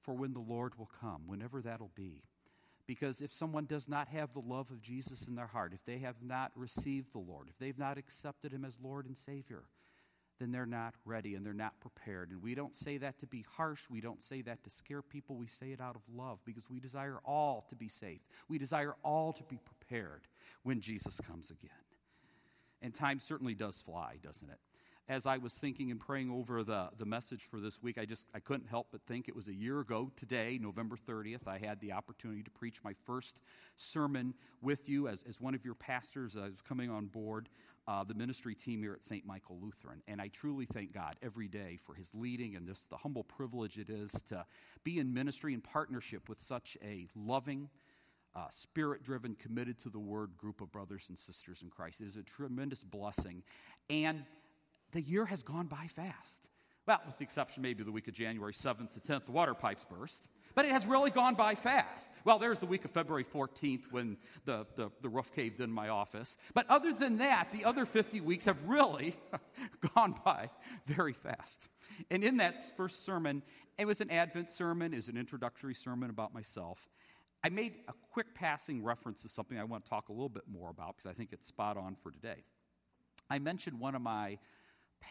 for 0.01 0.15
when 0.15 0.33
the 0.33 0.39
Lord 0.39 0.77
will 0.79 0.89
come, 0.99 1.27
whenever 1.27 1.61
that'll 1.61 1.91
be? 1.93 2.23
Because 2.87 3.21
if 3.21 3.31
someone 3.31 3.65
does 3.65 3.87
not 3.87 4.07
have 4.07 4.33
the 4.33 4.39
love 4.39 4.71
of 4.71 4.81
Jesus 4.81 5.27
in 5.27 5.35
their 5.35 5.47
heart, 5.47 5.71
if 5.73 5.85
they 5.85 5.99
have 5.99 6.23
not 6.23 6.51
received 6.55 7.13
the 7.13 7.19
Lord, 7.19 7.47
if 7.47 7.57
they've 7.59 7.77
not 7.77 7.99
accepted 7.99 8.51
him 8.51 8.65
as 8.65 8.77
Lord 8.81 9.05
and 9.05 9.17
Savior, 9.17 9.63
then 10.39 10.51
they're 10.51 10.65
not 10.65 10.95
ready 11.05 11.35
and 11.35 11.45
they're 11.45 11.53
not 11.53 11.79
prepared. 11.79 12.29
And 12.31 12.41
we 12.41 12.55
don't 12.55 12.75
say 12.75 12.97
that 12.97 13.19
to 13.19 13.27
be 13.27 13.45
harsh. 13.55 13.81
We 13.89 14.01
don't 14.01 14.21
say 14.21 14.41
that 14.41 14.63
to 14.63 14.69
scare 14.69 15.01
people. 15.01 15.35
We 15.35 15.47
say 15.47 15.67
it 15.67 15.79
out 15.79 15.95
of 15.95 16.01
love 16.13 16.39
because 16.45 16.69
we 16.69 16.79
desire 16.79 17.19
all 17.23 17.65
to 17.69 17.75
be 17.75 17.87
saved. 17.87 18.25
We 18.49 18.57
desire 18.57 18.95
all 19.03 19.33
to 19.33 19.43
be 19.43 19.57
prepared 19.57 20.27
when 20.63 20.81
Jesus 20.81 21.19
comes 21.21 21.51
again. 21.51 21.71
And 22.81 22.93
time 22.93 23.19
certainly 23.19 23.55
does 23.55 23.81
fly, 23.81 24.17
doesn't 24.21 24.49
it? 24.49 24.59
As 25.07 25.27
I 25.27 25.37
was 25.37 25.53
thinking 25.53 25.91
and 25.91 25.99
praying 25.99 26.31
over 26.31 26.63
the, 26.63 26.89
the 26.97 27.05
message 27.05 27.43
for 27.43 27.59
this 27.59 27.79
week, 27.79 27.99
I 27.99 28.05
just 28.05 28.25
I 28.33 28.39
couldn't 28.39 28.67
help 28.67 28.87
but 28.91 29.01
think 29.05 29.27
it 29.27 29.35
was 29.35 29.47
a 29.47 29.53
year 29.53 29.79
ago 29.79 30.11
today, 30.15 30.57
November 30.59 30.95
30th, 30.95 31.47
I 31.47 31.59
had 31.59 31.79
the 31.79 31.91
opportunity 31.91 32.41
to 32.41 32.49
preach 32.49 32.83
my 32.83 32.93
first 33.05 33.39
sermon 33.77 34.33
with 34.63 34.89
you 34.89 35.07
as, 35.07 35.23
as 35.29 35.39
one 35.39 35.53
of 35.53 35.63
your 35.63 35.75
pastors. 35.75 36.35
I 36.35 36.45
was 36.45 36.61
coming 36.67 36.89
on 36.89 37.05
board 37.05 37.49
uh, 37.87 38.03
the 38.03 38.15
ministry 38.15 38.55
team 38.55 38.81
here 38.81 38.93
at 38.93 39.03
St. 39.03 39.23
Michael 39.27 39.59
Lutheran. 39.61 40.01
And 40.07 40.19
I 40.19 40.29
truly 40.29 40.65
thank 40.65 40.91
God 40.91 41.17
every 41.21 41.47
day 41.47 41.77
for 41.85 41.93
his 41.93 42.09
leading 42.15 42.55
and 42.55 42.65
just 42.67 42.89
the 42.89 42.97
humble 42.97 43.23
privilege 43.23 43.77
it 43.77 43.91
is 43.91 44.11
to 44.29 44.43
be 44.83 44.97
in 44.97 45.13
ministry 45.13 45.53
in 45.53 45.61
partnership 45.61 46.27
with 46.27 46.41
such 46.41 46.77
a 46.83 47.07
loving, 47.15 47.69
uh, 48.35 48.49
spirit 48.49 49.03
driven, 49.03 49.35
committed 49.35 49.77
to 49.79 49.89
the 49.89 49.99
word 49.99 50.35
group 50.35 50.61
of 50.61 50.71
brothers 50.71 51.05
and 51.09 51.19
sisters 51.19 51.61
in 51.61 51.69
Christ. 51.69 52.01
It 52.01 52.07
is 52.07 52.17
a 52.17 52.23
tremendous 52.23 52.83
blessing. 52.83 53.43
And 53.87 54.23
the 54.91 55.01
year 55.01 55.25
has 55.25 55.43
gone 55.43 55.67
by 55.67 55.87
fast. 55.87 56.49
Well, 56.87 57.01
with 57.07 57.17
the 57.17 57.23
exception 57.23 57.63
maybe 57.63 57.83
the 57.83 57.91
week 57.91 58.07
of 58.07 58.13
January 58.13 58.53
7th 58.53 58.93
to 58.93 58.99
10th, 58.99 59.25
the 59.25 59.31
water 59.31 59.55
pipes 59.55 59.83
burst. 59.89 60.27
But 60.53 60.65
it 60.65 60.71
has 60.71 60.85
really 60.85 61.09
gone 61.09 61.33
by 61.33 61.55
fast. 61.55 62.09
Well, 62.23 62.37
there's 62.37 62.59
the 62.59 62.67
week 62.67 62.85
of 62.85 62.91
February 62.91 63.25
14th 63.25 63.91
when 63.91 64.17
the, 64.45 64.67
the, 64.75 64.91
the 65.01 65.09
roof 65.09 65.31
caved 65.33 65.59
in 65.59 65.71
my 65.71 65.89
office. 65.89 66.37
But 66.53 66.69
other 66.69 66.93
than 66.93 67.17
that, 67.17 67.51
the 67.51 67.65
other 67.65 67.85
50 67.85 68.21
weeks 68.21 68.45
have 68.45 68.57
really 68.65 69.15
gone 69.95 70.15
by 70.23 70.51
very 70.85 71.13
fast. 71.13 71.67
And 72.11 72.23
in 72.23 72.37
that 72.37 72.77
first 72.77 73.03
sermon, 73.03 73.41
it 73.77 73.85
was 73.85 73.99
an 73.99 74.11
Advent 74.11 74.51
sermon, 74.51 74.93
it 74.93 74.97
was 74.97 75.07
an 75.07 75.17
introductory 75.17 75.73
sermon 75.73 76.09
about 76.09 76.33
myself. 76.33 76.87
I 77.43 77.49
made 77.49 77.73
a 77.87 77.93
quick 78.11 78.33
passing 78.35 78.83
reference 78.83 79.21
to 79.23 79.29
something 79.29 79.57
I 79.59 79.63
want 79.65 79.83
to 79.83 79.89
talk 79.89 80.09
a 80.09 80.13
little 80.13 80.29
bit 80.29 80.43
more 80.47 80.69
about 80.69 80.97
because 80.97 81.09
I 81.09 81.13
think 81.13 81.33
it's 81.33 81.47
spot 81.47 81.77
on 81.77 81.95
for 81.95 82.11
today. 82.11 82.43
I 83.29 83.39
mentioned 83.39 83.79
one 83.79 83.95
of 83.95 84.01
my 84.01 84.37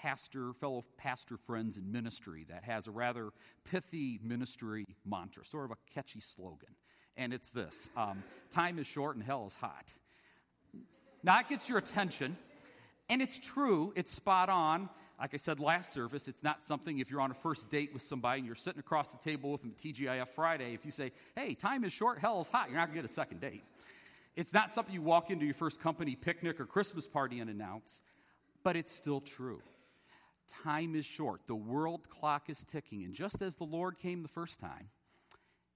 pastor, 0.03 0.53
fellow 0.55 0.85
pastor 0.97 1.37
friends 1.37 1.77
in 1.77 1.91
ministry 1.91 2.47
that 2.49 2.65
has 2.65 2.87
a 2.87 2.91
rather 2.91 3.31
pithy 3.65 4.19
ministry 4.23 4.85
mantra, 5.05 5.45
sort 5.45 5.65
of 5.65 5.71
a 5.71 5.77
catchy 5.95 6.21
slogan. 6.21 6.75
and 7.17 7.33
it's 7.33 7.51
this 7.51 7.91
um, 7.97 8.23
Time 8.51 8.79
is 8.79 8.87
short 8.87 9.17
and 9.17 9.25
hell 9.25 9.47
is 9.47 9.55
hot. 9.55 9.93
Now, 11.23 11.41
it 11.41 11.49
gets 11.49 11.69
your 11.69 11.79
attention, 11.79 12.37
and 13.09 13.23
it's 13.23 13.39
true, 13.39 13.93
it's 13.97 14.13
spot 14.13 14.49
on. 14.51 14.91
Like 15.19 15.33
I 15.33 15.37
said 15.37 15.61
last 15.61 15.93
service, 15.93 16.29
it's 16.29 16.43
not 16.43 16.65
something 16.65 16.99
if 16.99 17.11
you're 17.11 17.21
on 17.21 17.31
a 17.31 17.35
first 17.35 17.71
date 17.71 17.95
with 17.95 18.03
somebody 18.03 18.41
and 18.41 18.47
you're 18.47 18.57
sitting 18.57 18.81
across 18.81 19.13
the 19.13 19.19
table 19.19 19.53
with 19.53 19.63
them 19.63 19.73
at 19.75 19.83
TGIF 19.83 20.29
Friday, 20.29 20.75
if 20.75 20.85
you 20.85 20.91
say, 20.91 21.13
hey, 21.37 21.55
time 21.55 21.85
is 21.85 21.93
short, 21.93 22.19
hell 22.19 22.41
is 22.41 22.49
hot, 22.49 22.69
you're 22.69 22.77
not 22.77 22.87
going 22.87 22.97
to 22.97 23.03
get 23.03 23.11
a 23.11 23.15
second 23.15 23.41
date. 23.41 23.63
It's 24.37 24.53
not 24.53 24.75
something 24.75 24.93
you 24.93 25.03
walk 25.03 25.31
into 25.31 25.45
your 25.45 25.55
first 25.55 25.81
company 25.81 26.17
picnic 26.17 26.61
or 26.61 26.67
Christmas 26.67 27.07
party 27.07 27.39
and 27.39 27.49
announce, 27.49 28.03
but 28.65 28.77
it's 28.77 28.95
still 28.95 29.21
true. 29.21 29.63
Time 30.49 30.95
is 30.95 31.05
short. 31.05 31.43
The 31.47 31.55
world 31.55 32.09
clock 32.09 32.49
is 32.49 32.65
ticking. 32.65 33.03
And 33.03 33.15
just 33.15 33.43
as 33.43 33.57
the 33.57 33.65
Lord 33.65 33.99
came 33.99 34.23
the 34.23 34.29
first 34.29 34.61
time, 34.61 34.91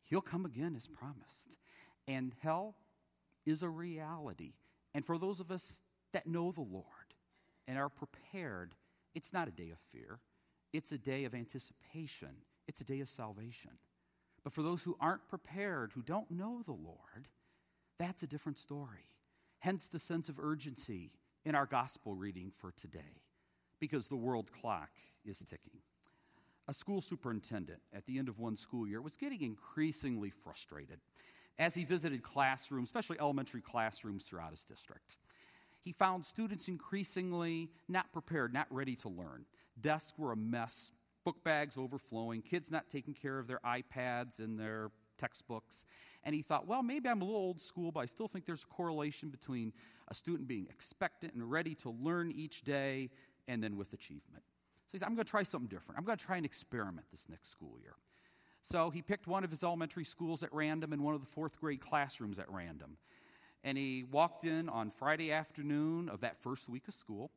He'll 0.02 0.20
come 0.20 0.44
again 0.44 0.75
as 0.75 0.87
promised. 0.87 1.56
And 2.06 2.34
hell 2.42 2.76
is 3.44 3.62
a 3.62 3.68
reality. 3.68 4.54
And 4.94 5.04
for 5.04 5.18
those 5.18 5.40
of 5.40 5.50
us 5.50 5.82
that 6.12 6.26
know 6.26 6.50
the 6.50 6.62
Lord 6.62 6.84
and 7.66 7.78
are 7.78 7.90
prepared, 7.90 8.75
it's 9.14 9.32
not 9.32 9.48
a 9.48 9.52
day 9.52 9.70
of 9.70 9.78
fear, 9.92 10.20
it's 10.72 10.92
a 10.92 10.98
day 10.98 11.25
of 11.25 11.34
anticipation, 11.34 12.37
it's 12.66 12.80
a 12.80 12.84
day 12.84 13.00
of 13.00 13.08
salvation. 13.08 13.72
But 14.42 14.54
for 14.54 14.62
those 14.62 14.82
who 14.82 14.96
aren't 15.00 15.28
prepared, 15.28 15.92
who 15.92 16.02
don't 16.02 16.30
know 16.30 16.62
the 16.64 16.72
Lord, 16.72 17.28
that's 17.98 18.22
a 18.22 18.26
different 18.26 18.56
story. 18.56 19.10
Hence 19.58 19.88
the 19.88 19.98
sense 19.98 20.28
of 20.28 20.38
urgency 20.38 21.10
in 21.44 21.54
our 21.54 21.66
gospel 21.66 22.14
reading 22.14 22.50
for 22.50 22.72
today, 22.72 23.22
because 23.80 24.08
the 24.08 24.16
world 24.16 24.50
clock 24.52 24.90
is 25.25 25.38
ticking. 25.38 25.80
A 26.68 26.75
school 26.75 27.00
superintendent 27.00 27.80
at 27.94 28.06
the 28.06 28.18
end 28.18 28.28
of 28.28 28.38
one 28.38 28.56
school 28.56 28.87
year 28.87 29.00
was 29.00 29.16
getting 29.16 29.40
increasingly 29.42 30.30
frustrated 30.30 31.00
as 31.58 31.75
he 31.75 31.85
visited 31.85 32.23
classrooms, 32.23 32.88
especially 32.88 33.18
elementary 33.18 33.62
classrooms 33.62 34.25
throughout 34.25 34.50
his 34.50 34.64
district. 34.64 35.16
He 35.82 35.92
found 35.92 36.25
students 36.25 36.68
increasingly 36.68 37.70
not 37.88 38.12
prepared, 38.12 38.52
not 38.52 38.66
ready 38.70 38.97
to 38.97 39.08
learn. 39.08 39.47
Desks 39.80 40.12
were 40.18 40.32
a 40.32 40.37
mess, 40.37 40.92
book 41.25 41.42
bags 41.42 41.76
overflowing, 41.78 42.42
kids 42.42 42.70
not 42.70 42.88
taking 42.88 43.14
care 43.14 43.38
of 43.38 43.47
their 43.47 43.61
iPads 43.64 44.38
and 44.38 44.58
their 44.58 44.90
textbooks. 45.18 45.85
And 46.25 46.35
he 46.35 46.42
thought, 46.42 46.66
well, 46.66 46.82
maybe 46.82 47.08
I'm 47.08 47.23
a 47.23 47.25
little 47.25 47.40
old 47.40 47.61
school, 47.61 47.92
but 47.92 48.00
I 48.00 48.06
still 48.06 48.28
think 48.28 48.44
there's 48.44 48.64
a 48.64 48.75
correlation 48.75 49.30
between 49.30 49.73
a 50.08 50.14
student 50.14 50.49
being 50.49 50.66
expectant 50.68 51.35
and 51.35 51.50
ready 51.50 51.75
to 51.76 51.90
learn 51.90 52.30
each 52.30 52.62
day 52.62 53.11
and 53.48 53.62
then 53.62 53.76
with 53.76 53.92
achievement. 53.92 54.44
So 54.86 54.92
he 54.92 54.98
said, 54.98 55.06
I'm 55.06 55.14
going 55.14 55.24
to 55.24 55.30
try 55.30 55.42
something 55.42 55.68
different. 55.68 55.98
I'm 55.98 56.04
going 56.04 56.16
to 56.16 56.24
try 56.24 56.36
and 56.36 56.46
experiment 56.46 57.08
this 57.10 57.28
next 57.28 57.50
school 57.50 57.76
year. 57.82 57.94
So 58.62 58.90
he 58.90 59.02
picked 59.02 59.26
one 59.26 59.44
of 59.44 59.50
his 59.50 59.64
elementary 59.64 60.04
schools 60.04 60.42
at 60.42 60.52
random 60.52 60.92
and 60.92 61.02
one 61.02 61.14
of 61.14 61.20
the 61.20 61.26
fourth 61.26 61.58
grade 61.58 61.80
classrooms 61.80 62.38
at 62.38 62.50
random. 62.50 62.96
And 63.64 63.76
he 63.76 64.04
walked 64.10 64.44
in 64.44 64.68
on 64.68 64.90
Friday 64.90 65.32
afternoon 65.32 66.08
of 66.08 66.20
that 66.20 66.40
first 66.40 66.68
week 66.68 66.86
of 66.86 66.94
school 66.94 67.30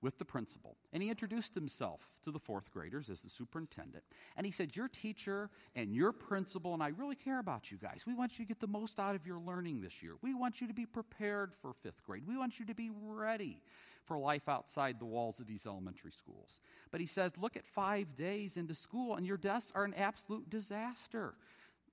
with 0.00 0.18
the 0.18 0.24
principal. 0.24 0.76
And 0.92 1.02
he 1.02 1.10
introduced 1.10 1.54
himself 1.54 2.12
to 2.22 2.30
the 2.30 2.38
fourth 2.38 2.70
graders 2.72 3.10
as 3.10 3.20
the 3.20 3.30
superintendent. 3.30 4.04
And 4.36 4.46
he 4.46 4.52
said, 4.52 4.76
Your 4.76 4.88
teacher 4.88 5.50
and 5.74 5.94
your 5.94 6.12
principal, 6.12 6.74
and 6.74 6.82
I 6.82 6.88
really 6.88 7.16
care 7.16 7.38
about 7.38 7.70
you 7.70 7.78
guys. 7.78 8.04
We 8.06 8.14
want 8.14 8.38
you 8.38 8.44
to 8.44 8.48
get 8.48 8.60
the 8.60 8.68
most 8.68 9.00
out 9.00 9.14
of 9.14 9.26
your 9.26 9.40
learning 9.40 9.80
this 9.80 10.02
year. 10.02 10.12
We 10.22 10.34
want 10.34 10.60
you 10.60 10.68
to 10.68 10.74
be 10.74 10.86
prepared 10.86 11.52
for 11.54 11.72
fifth 11.72 12.04
grade. 12.04 12.24
We 12.26 12.36
want 12.36 12.60
you 12.60 12.66
to 12.66 12.74
be 12.74 12.90
ready 12.92 13.62
for 14.08 14.18
life 14.18 14.48
outside 14.48 14.98
the 14.98 15.04
walls 15.04 15.38
of 15.38 15.46
these 15.46 15.66
elementary 15.66 16.10
schools. 16.10 16.60
But 16.90 17.00
he 17.00 17.06
says, 17.06 17.38
Look 17.38 17.56
at 17.56 17.64
five 17.64 18.16
days 18.16 18.56
into 18.56 18.74
school, 18.74 19.14
and 19.14 19.26
your 19.26 19.36
desks 19.36 19.70
are 19.74 19.84
an 19.84 19.94
absolute 19.94 20.50
disaster. 20.50 21.34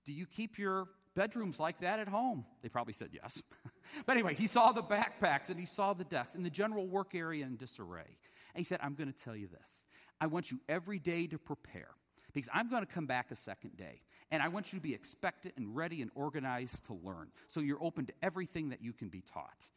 Do 0.06 0.14
you 0.14 0.26
keep 0.26 0.58
your 0.58 0.88
bedrooms 1.16 1.60
like 1.60 1.80
that 1.80 2.00
at 2.00 2.08
home? 2.08 2.46
They 2.62 2.70
probably 2.70 2.94
said 2.94 3.10
yes. 3.12 3.44
but 4.06 4.14
anyway, 4.14 4.36
he 4.36 4.48
saw 4.48 4.72
the 4.72 4.84
backpacks 4.84 5.50
and 5.50 5.60
he 5.60 5.66
saw 5.66 5.94
the 5.94 6.04
desks 6.04 6.36
and 6.36 6.46
the 6.46 6.50
general 6.50 6.88
work 6.88 7.16
area 7.16 7.46
in 7.46 7.58
disarray. 7.58 8.18
And 8.54 8.58
he 8.60 8.64
said, 8.64 8.80
I'm 8.82 8.94
going 8.94 9.12
to 9.12 9.18
tell 9.18 9.36
you 9.36 9.48
this. 9.48 9.86
I 10.22 10.28
want 10.28 10.52
you 10.52 10.60
every 10.70 11.00
day 11.00 11.28
to 11.28 11.38
prepare 11.38 11.90
because 12.34 12.50
I'm 12.54 12.70
going 12.70 12.86
to 12.86 12.92
come 12.92 13.08
back 13.08 13.32
a 13.32 13.36
second 13.36 13.78
day. 13.78 14.02
And 14.32 14.42
I 14.42 14.48
want 14.48 14.74
you 14.74 14.80
to 14.80 14.84
be 14.84 14.94
expectant 14.94 15.56
and 15.58 15.76
ready 15.76 16.02
and 16.02 16.12
organized 16.16 16.86
to 16.88 16.94
learn. 16.94 17.30
So 17.48 17.60
you're 17.60 17.84
open 17.84 18.06
to 18.08 18.14
everything 18.22 18.70
that 18.70 18.82
you 18.82 18.94
can 18.94 19.10
be 19.10 19.22
taught. 19.22 19.70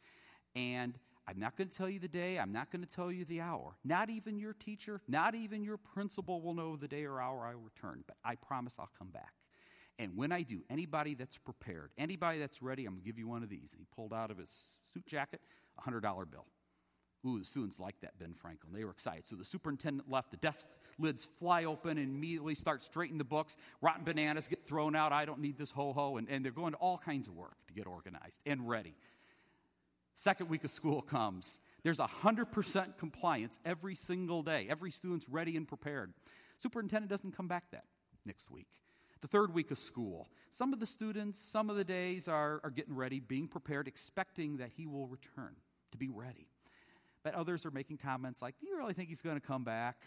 And 0.55 0.97
I'm 1.29 1.39
not 1.39 1.55
going 1.55 1.69
to 1.69 1.77
tell 1.77 1.89
you 1.89 1.99
the 1.99 2.07
day, 2.07 2.39
I'm 2.39 2.51
not 2.51 2.71
going 2.71 2.83
to 2.83 2.89
tell 2.89 3.11
you 3.11 3.23
the 3.23 3.41
hour. 3.41 3.75
Not 3.83 4.09
even 4.09 4.39
your 4.39 4.53
teacher, 4.53 5.01
not 5.07 5.35
even 5.35 5.63
your 5.63 5.77
principal 5.77 6.41
will 6.41 6.55
know 6.55 6.75
the 6.75 6.87
day 6.87 7.05
or 7.05 7.21
hour 7.21 7.45
I 7.45 7.51
return, 7.51 8.03
but 8.07 8.17
I 8.25 8.33
promise 8.33 8.77
I'll 8.79 8.89
come 8.97 9.09
back. 9.09 9.33
And 9.99 10.17
when 10.17 10.31
I 10.31 10.41
do, 10.41 10.61
anybody 10.71 11.13
that's 11.13 11.37
prepared, 11.37 11.91
anybody 11.99 12.39
that's 12.39 12.63
ready, 12.63 12.85
I'm 12.85 12.93
going 12.93 13.03
to 13.03 13.05
give 13.05 13.19
you 13.19 13.27
one 13.27 13.43
of 13.43 13.49
these. 13.49 13.73
And 13.73 13.79
he 13.79 13.85
pulled 13.95 14.13
out 14.13 14.31
of 14.31 14.39
his 14.39 14.49
suit 14.91 15.05
jacket 15.05 15.41
a 15.77 15.87
$100 15.87 16.01
bill. 16.01 16.45
Ooh, 17.27 17.37
the 17.37 17.45
students 17.45 17.79
liked 17.79 18.01
that, 18.01 18.17
Ben 18.17 18.33
Franklin. 18.33 18.73
They 18.73 18.85
were 18.85 18.91
excited. 18.91 19.27
So 19.27 19.35
the 19.35 19.43
superintendent 19.43 20.09
left, 20.09 20.31
the 20.31 20.37
desk 20.37 20.65
lids 20.97 21.25
fly 21.25 21.65
open 21.65 21.97
and 21.97 22.15
immediately 22.15 22.55
start 22.55 22.83
straightening 22.83 23.17
the 23.17 23.25
books. 23.25 23.57
Rotten 23.81 24.05
bananas 24.05 24.47
get 24.47 24.65
thrown 24.65 24.95
out. 24.95 25.11
I 25.11 25.25
don't 25.25 25.41
need 25.41 25.57
this 25.57 25.69
ho 25.69 25.93
ho. 25.93 26.17
And, 26.17 26.29
and 26.29 26.43
they're 26.43 26.53
going 26.53 26.71
to 26.71 26.77
all 26.77 26.97
kinds 26.97 27.27
of 27.27 27.35
work 27.35 27.57
to 27.67 27.73
get 27.73 27.85
organized 27.85 28.39
and 28.45 28.67
ready. 28.67 28.95
Second 30.19 30.49
week 30.49 30.65
of 30.65 30.69
school 30.69 31.01
comes. 31.01 31.61
There's 31.81 31.99
100% 31.99 32.97
compliance 32.97 33.57
every 33.63 33.95
single 33.95 34.43
day. 34.43 34.67
Every 34.69 34.91
student's 34.91 35.29
ready 35.29 35.55
and 35.55 35.65
prepared. 35.65 36.11
Superintendent 36.57 37.09
doesn't 37.09 37.37
come 37.37 37.47
back 37.47 37.71
that 37.71 37.85
next 38.25 38.51
week. 38.51 38.67
The 39.21 39.29
third 39.29 39.53
week 39.53 39.71
of 39.71 39.77
school. 39.77 40.27
Some 40.49 40.73
of 40.73 40.81
the 40.81 40.85
students, 40.85 41.39
some 41.39 41.69
of 41.69 41.77
the 41.77 41.85
days 41.85 42.27
are, 42.27 42.59
are 42.65 42.69
getting 42.69 42.97
ready, 42.97 43.21
being 43.21 43.47
prepared, 43.47 43.87
expecting 43.87 44.57
that 44.57 44.71
he 44.75 44.85
will 44.85 45.07
return 45.07 45.55
to 45.93 45.97
be 45.97 46.09
ready. 46.09 46.49
But 47.23 47.33
others 47.35 47.65
are 47.65 47.71
making 47.71 47.99
comments 47.99 48.41
like, 48.41 48.59
Do 48.59 48.67
you 48.67 48.77
really 48.77 48.93
think 48.93 49.07
he's 49.07 49.21
going 49.21 49.39
to 49.39 49.47
come 49.47 49.63
back? 49.63 50.01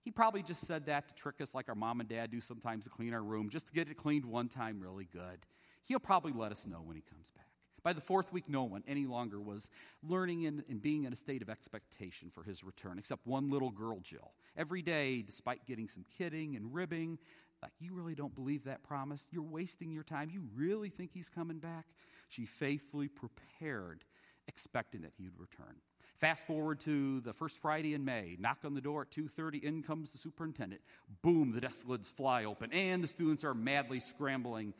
He 0.00 0.10
probably 0.10 0.42
just 0.42 0.66
said 0.66 0.86
that 0.86 1.08
to 1.08 1.14
trick 1.14 1.42
us, 1.42 1.54
like 1.54 1.68
our 1.68 1.74
mom 1.74 2.00
and 2.00 2.08
dad 2.08 2.30
do 2.30 2.40
sometimes 2.40 2.84
to 2.84 2.90
clean 2.90 3.12
our 3.12 3.22
room, 3.22 3.50
just 3.50 3.66
to 3.66 3.74
get 3.74 3.90
it 3.90 3.98
cleaned 3.98 4.24
one 4.24 4.48
time 4.48 4.80
really 4.80 5.06
good. 5.12 5.44
He'll 5.86 5.98
probably 5.98 6.32
let 6.32 6.52
us 6.52 6.66
know 6.66 6.80
when 6.82 6.96
he 6.96 7.02
comes 7.02 7.30
back. 7.32 7.47
By 7.82 7.92
the 7.92 8.00
fourth 8.00 8.32
week, 8.32 8.48
no 8.48 8.64
one 8.64 8.82
any 8.86 9.06
longer 9.06 9.40
was 9.40 9.70
learning 10.02 10.46
and, 10.46 10.64
and, 10.68 10.82
being 10.82 11.04
in 11.04 11.12
a 11.12 11.16
state 11.16 11.42
of 11.42 11.48
expectation 11.48 12.30
for 12.30 12.42
his 12.42 12.64
return, 12.64 12.98
except 12.98 13.26
one 13.26 13.50
little 13.50 13.70
girl, 13.70 14.00
Jill. 14.00 14.32
Every 14.56 14.82
day, 14.82 15.22
despite 15.22 15.66
getting 15.66 15.88
some 15.88 16.04
kidding 16.16 16.56
and 16.56 16.74
ribbing, 16.74 17.18
like, 17.62 17.72
you 17.80 17.92
really 17.92 18.14
don't 18.14 18.34
believe 18.34 18.64
that 18.64 18.82
promise? 18.82 19.26
You're 19.30 19.42
wasting 19.42 19.90
your 19.90 20.04
time. 20.04 20.30
You 20.30 20.42
really 20.54 20.90
think 20.90 21.10
he's 21.12 21.28
coming 21.28 21.58
back? 21.58 21.86
She 22.28 22.46
faithfully 22.46 23.08
prepared, 23.08 24.04
expecting 24.46 25.02
that 25.02 25.12
he 25.16 25.24
would 25.24 25.38
return. 25.38 25.76
Fast 26.18 26.46
forward 26.48 26.80
to 26.80 27.20
the 27.20 27.32
first 27.32 27.62
Friday 27.62 27.94
in 27.94 28.04
May. 28.04 28.36
Knock 28.40 28.58
on 28.64 28.74
the 28.74 28.80
door 28.80 29.02
at 29.02 29.10
2:30. 29.10 29.58
In 29.62 29.82
comes 29.84 30.10
the 30.10 30.18
superintendent. 30.18 30.82
Boom! 31.22 31.52
The 31.52 31.60
desk 31.60 31.86
lids 31.86 32.10
fly 32.10 32.44
open, 32.44 32.72
and 32.72 33.02
the 33.02 33.08
students 33.08 33.44
are 33.44 33.54
madly 33.54 34.00
scrambling. 34.00 34.74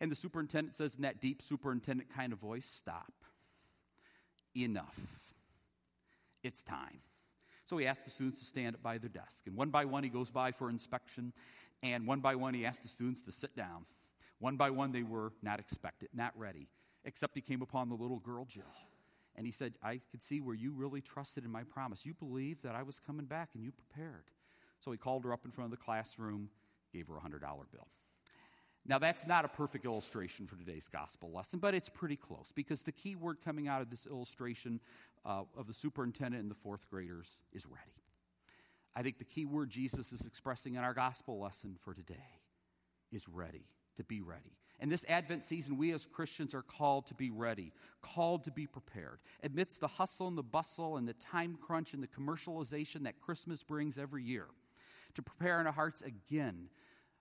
And 0.00 0.10
the 0.10 0.16
superintendent 0.16 0.74
says 0.74 0.96
in 0.96 1.02
that 1.02 1.20
deep 1.20 1.40
superintendent 1.42 2.10
kind 2.10 2.32
of 2.32 2.38
voice, 2.38 2.66
"Stop. 2.66 3.12
Enough. 4.54 5.34
It's 6.42 6.62
time." 6.62 7.00
So 7.64 7.76
he 7.78 7.86
asks 7.86 8.04
the 8.04 8.10
students 8.10 8.38
to 8.40 8.44
stand 8.44 8.76
up 8.76 8.82
by 8.82 8.98
their 8.98 9.08
desk. 9.08 9.46
And 9.46 9.56
one 9.56 9.70
by 9.70 9.84
one, 9.84 10.04
he 10.04 10.08
goes 10.08 10.30
by 10.30 10.52
for 10.52 10.70
inspection. 10.70 11.32
And 11.82 12.06
one 12.06 12.20
by 12.20 12.36
one, 12.36 12.54
he 12.54 12.64
asked 12.64 12.82
the 12.82 12.88
students 12.88 13.22
to 13.22 13.32
sit 13.32 13.56
down. 13.56 13.84
One 14.38 14.56
by 14.56 14.70
one, 14.70 14.92
they 14.92 15.02
were 15.02 15.32
not 15.42 15.60
expected, 15.60 16.10
not 16.12 16.38
ready, 16.38 16.68
except 17.04 17.34
he 17.34 17.40
came 17.40 17.62
upon 17.62 17.88
the 17.88 17.96
little 17.96 18.18
girl, 18.18 18.44
Jill. 18.44 18.64
And 19.34 19.46
he 19.46 19.52
said, 19.52 19.76
I 19.82 20.00
could 20.10 20.22
see 20.22 20.40
where 20.40 20.54
you 20.54 20.72
really 20.72 21.00
trusted 21.00 21.44
in 21.44 21.50
my 21.50 21.64
promise. 21.64 22.06
You 22.06 22.14
believed 22.14 22.62
that 22.62 22.74
I 22.74 22.82
was 22.82 22.98
coming 22.98 23.26
back 23.26 23.50
and 23.54 23.62
you 23.62 23.72
prepared. 23.72 24.30
So 24.80 24.92
he 24.92 24.98
called 24.98 25.24
her 25.24 25.32
up 25.32 25.44
in 25.44 25.50
front 25.50 25.72
of 25.72 25.78
the 25.78 25.84
classroom, 25.84 26.50
gave 26.92 27.08
her 27.08 27.16
a 27.16 27.20
$100 27.20 27.40
bill. 27.70 27.88
Now, 28.88 28.98
that's 28.98 29.26
not 29.26 29.44
a 29.44 29.48
perfect 29.48 29.84
illustration 29.84 30.46
for 30.46 30.56
today's 30.56 30.88
gospel 30.88 31.32
lesson, 31.32 31.58
but 31.58 31.74
it's 31.74 31.88
pretty 31.88 32.16
close 32.16 32.52
because 32.54 32.82
the 32.82 32.92
key 32.92 33.16
word 33.16 33.38
coming 33.44 33.66
out 33.66 33.82
of 33.82 33.90
this 33.90 34.06
illustration 34.06 34.80
uh, 35.24 35.42
of 35.56 35.66
the 35.66 35.74
superintendent 35.74 36.40
and 36.40 36.50
the 36.50 36.56
fourth 36.56 36.88
graders 36.88 37.26
is 37.52 37.66
ready. 37.66 37.96
I 38.94 39.02
think 39.02 39.18
the 39.18 39.24
key 39.24 39.44
word 39.44 39.70
Jesus 39.70 40.12
is 40.12 40.24
expressing 40.24 40.76
in 40.76 40.84
our 40.84 40.94
gospel 40.94 41.40
lesson 41.40 41.76
for 41.80 41.94
today 41.94 42.40
is 43.10 43.28
ready, 43.28 43.66
to 43.96 44.04
be 44.04 44.20
ready. 44.20 44.56
In 44.78 44.88
this 44.88 45.04
Advent 45.08 45.44
season, 45.44 45.78
we 45.78 45.92
as 45.92 46.06
Christians 46.06 46.54
are 46.54 46.62
called 46.62 47.06
to 47.06 47.14
be 47.14 47.30
ready, 47.30 47.72
called 48.02 48.44
to 48.44 48.52
be 48.52 48.66
prepared. 48.66 49.18
Amidst 49.42 49.80
the 49.80 49.88
hustle 49.88 50.28
and 50.28 50.38
the 50.38 50.42
bustle 50.42 50.96
and 50.96 51.08
the 51.08 51.14
time 51.14 51.58
crunch 51.60 51.92
and 51.92 52.02
the 52.02 52.06
commercialization 52.08 53.02
that 53.02 53.20
Christmas 53.20 53.64
brings 53.64 53.98
every 53.98 54.22
year, 54.22 54.46
to 55.14 55.22
prepare 55.22 55.60
in 55.60 55.66
our 55.66 55.72
hearts 55.72 56.02
again 56.02 56.68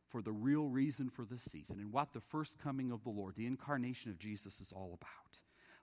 for 0.10 0.22
the 0.22 0.32
real 0.32 0.68
reason 0.68 1.10
for 1.10 1.26
this 1.26 1.44
season 1.44 1.80
and 1.80 1.92
what 1.92 2.14
the 2.14 2.22
first 2.22 2.60
coming 2.60 2.92
of 2.92 3.04
the 3.04 3.10
Lord, 3.10 3.36
the 3.36 3.48
incarnation 3.48 4.12
of 4.12 4.20
Jesus, 4.20 4.60
is 4.60 4.72
all 4.72 4.98
about, 5.00 5.40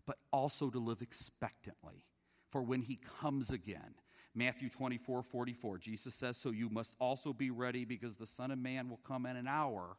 but 0.06 0.18
also 0.32 0.70
to 0.70 0.78
live 0.78 1.02
expectantly 1.02 2.04
for 2.50 2.62
when 2.62 2.82
he 2.82 2.98
comes 3.20 3.50
again. 3.50 3.94
Matthew 4.34 4.68
24 4.70 5.22
44, 5.22 5.78
Jesus 5.78 6.14
says, 6.14 6.36
So 6.36 6.50
you 6.50 6.70
must 6.70 6.94
also 6.98 7.32
be 7.32 7.50
ready 7.50 7.84
because 7.84 8.16
the 8.16 8.26
Son 8.26 8.50
of 8.50 8.58
Man 8.58 8.88
will 8.88 9.00
come 9.06 9.26
in 9.26 9.36
an 9.36 9.46
hour 9.46 9.96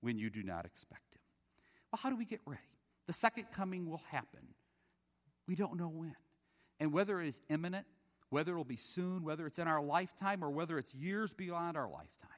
when 0.00 0.18
you 0.18 0.30
do 0.30 0.42
not 0.42 0.64
expect 0.64 1.14
him. 1.14 1.20
But 1.90 2.00
how 2.00 2.10
do 2.10 2.16
we 2.16 2.24
get 2.24 2.40
ready? 2.46 2.60
The 3.06 3.12
second 3.12 3.46
coming 3.52 3.88
will 3.88 4.02
happen. 4.10 4.54
We 5.46 5.54
don't 5.54 5.76
know 5.76 5.88
when. 5.88 6.16
And 6.80 6.92
whether 6.92 7.20
it 7.20 7.28
is 7.28 7.40
imminent, 7.48 7.86
whether 8.30 8.52
it'll 8.52 8.64
be 8.64 8.76
soon, 8.76 9.22
whether 9.24 9.46
it's 9.46 9.58
in 9.58 9.68
our 9.68 9.82
lifetime, 9.82 10.42
or 10.42 10.50
whether 10.50 10.78
it's 10.78 10.94
years 10.94 11.32
beyond 11.32 11.76
our 11.76 11.88
lifetime, 11.88 12.30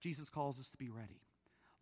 Jesus 0.00 0.28
calls 0.28 0.58
us 0.58 0.70
to 0.70 0.78
be 0.78 0.88
ready. 0.88 1.20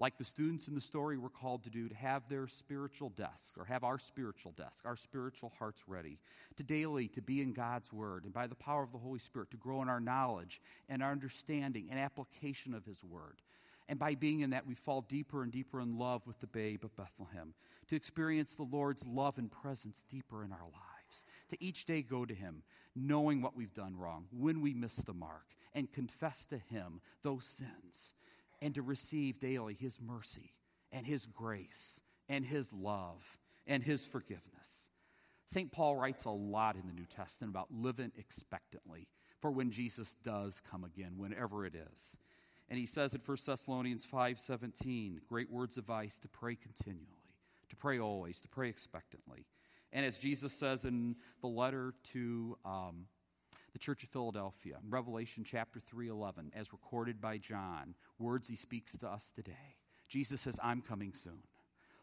Like 0.01 0.17
the 0.17 0.25
students 0.25 0.69
in 0.69 0.77
the 0.77 0.81
story 0.81 1.19
were 1.19 1.29
called 1.29 1.65
to 1.65 1.71
do, 1.71 1.89
to 1.89 1.95
have 1.95 2.29
their 2.29 2.47
spiritual 2.47 3.09
desks, 3.11 3.55
or 3.59 3.65
have 3.65 3.83
our 3.83 3.99
spiritual 3.99 4.53
desk, 4.53 4.85
our 4.85 4.95
spiritual 4.95 5.53
hearts 5.59 5.83
ready, 5.89 6.19
to 6.57 6.63
daily 6.63 7.09
to 7.09 7.23
be 7.23 7.43
in 7.43 7.53
God's 7.53 7.93
Word, 7.93 8.23
and 8.25 8.33
by 8.33 8.47
the 8.47 8.55
power 8.55 8.85
of 8.85 8.93
the 8.93 8.99
Holy 8.99 9.19
Spirit 9.19 9.51
to 9.51 9.57
grow 9.57 9.83
in 9.83 9.89
our 9.89 9.99
knowledge 9.99 10.61
and 10.89 11.03
our 11.03 11.11
understanding 11.11 11.89
and 11.91 11.99
application 11.99 12.75
of 12.75 12.85
His 12.85 13.03
Word. 13.03 13.43
And 13.89 13.99
by 13.99 14.15
being 14.15 14.41
in 14.41 14.51
that, 14.51 14.67
we 14.67 14.75
fall 14.75 15.01
deeper 15.01 15.43
and 15.43 15.51
deeper 15.51 15.81
in 15.81 15.99
love 15.99 16.27
with 16.27 16.39
the 16.39 16.47
babe 16.47 16.85
of 16.85 16.95
Bethlehem, 16.95 17.55
to 17.89 17.97
experience 17.97 18.55
the 18.55 18.63
Lord's 18.63 19.05
love 19.05 19.37
and 19.37 19.51
presence 19.51 20.05
deeper 20.09 20.45
in 20.45 20.53
our 20.53 20.59
lives, 20.59 21.25
to 21.49 21.57
each 21.65 21.87
day 21.87 22.03
go 22.03 22.25
to 22.25 22.35
Him, 22.35 22.63
knowing 22.95 23.43
what 23.43 23.57
we've 23.57 23.75
done 23.75 23.97
wrong, 23.97 24.27
when 24.31 24.61
we 24.61 24.75
miss 24.75 24.97
the 24.97 25.15
mark, 25.15 25.47
and 25.79 25.93
confess 25.93 26.45
to 26.47 26.59
Him 26.59 27.01
those 27.23 27.45
sins, 27.45 28.13
and 28.61 28.75
to 28.75 28.83
receive 28.83 29.39
daily 29.39 29.75
His 29.75 30.01
mercy 30.01 30.53
and 30.91 31.07
His 31.07 31.27
grace 31.27 32.01
and 32.29 32.45
His 32.45 32.73
love 32.73 33.39
and 33.65 33.81
His 33.81 34.05
forgiveness. 34.05 34.89
St. 35.47 35.71
Paul 35.71 35.95
writes 35.95 36.25
a 36.25 36.31
lot 36.31 36.75
in 36.75 36.89
the 36.89 36.93
New 36.93 37.07
Testament 37.07 37.53
about 37.53 37.69
living 37.71 38.11
expectantly 38.19 39.07
for 39.41 39.53
when 39.53 39.71
Jesus 39.71 40.17
does 40.25 40.61
come 40.69 40.83
again, 40.83 41.13
whenever 41.17 41.65
it 41.65 41.77
is. 41.77 42.17
And 42.69 42.77
he 42.77 42.85
says 42.85 43.15
in 43.15 43.21
1 43.25 43.37
Thessalonians 43.47 44.05
5:17, 44.05 45.21
great 45.29 45.49
words 45.49 45.77
of 45.77 45.85
advice 45.85 46.19
to 46.19 46.29
pray 46.29 46.57
continually, 46.57 47.07
to 47.69 47.77
pray 47.77 48.01
always, 48.01 48.41
to 48.41 48.49
pray 48.49 48.69
expectantly. 48.69 49.47
And 49.93 50.05
as 50.05 50.19
Jesus 50.19 50.53
says 50.53 50.85
in 50.85 51.15
the 51.41 51.47
letter 51.47 51.95
to 52.13 52.59
um, 52.65 53.07
the 53.79 53.85
Church 53.85 54.03
of 54.03 54.09
Philadelphia, 54.09 54.81
Revelation 54.89 55.45
chapter 55.45 55.79
3:11, 55.79 56.51
as 56.53 56.73
recorded 56.73 57.21
by 57.21 57.39
John, 57.39 57.95
words 58.19 58.49
he 58.49 58.57
speaks 58.57 58.99
to 58.99 59.09
us 59.09 59.31
today. 59.31 59.77
Jesus 60.09 60.41
says, 60.41 60.59
"I'm 60.65 60.83
coming 60.83 61.13
soon. 61.13 61.47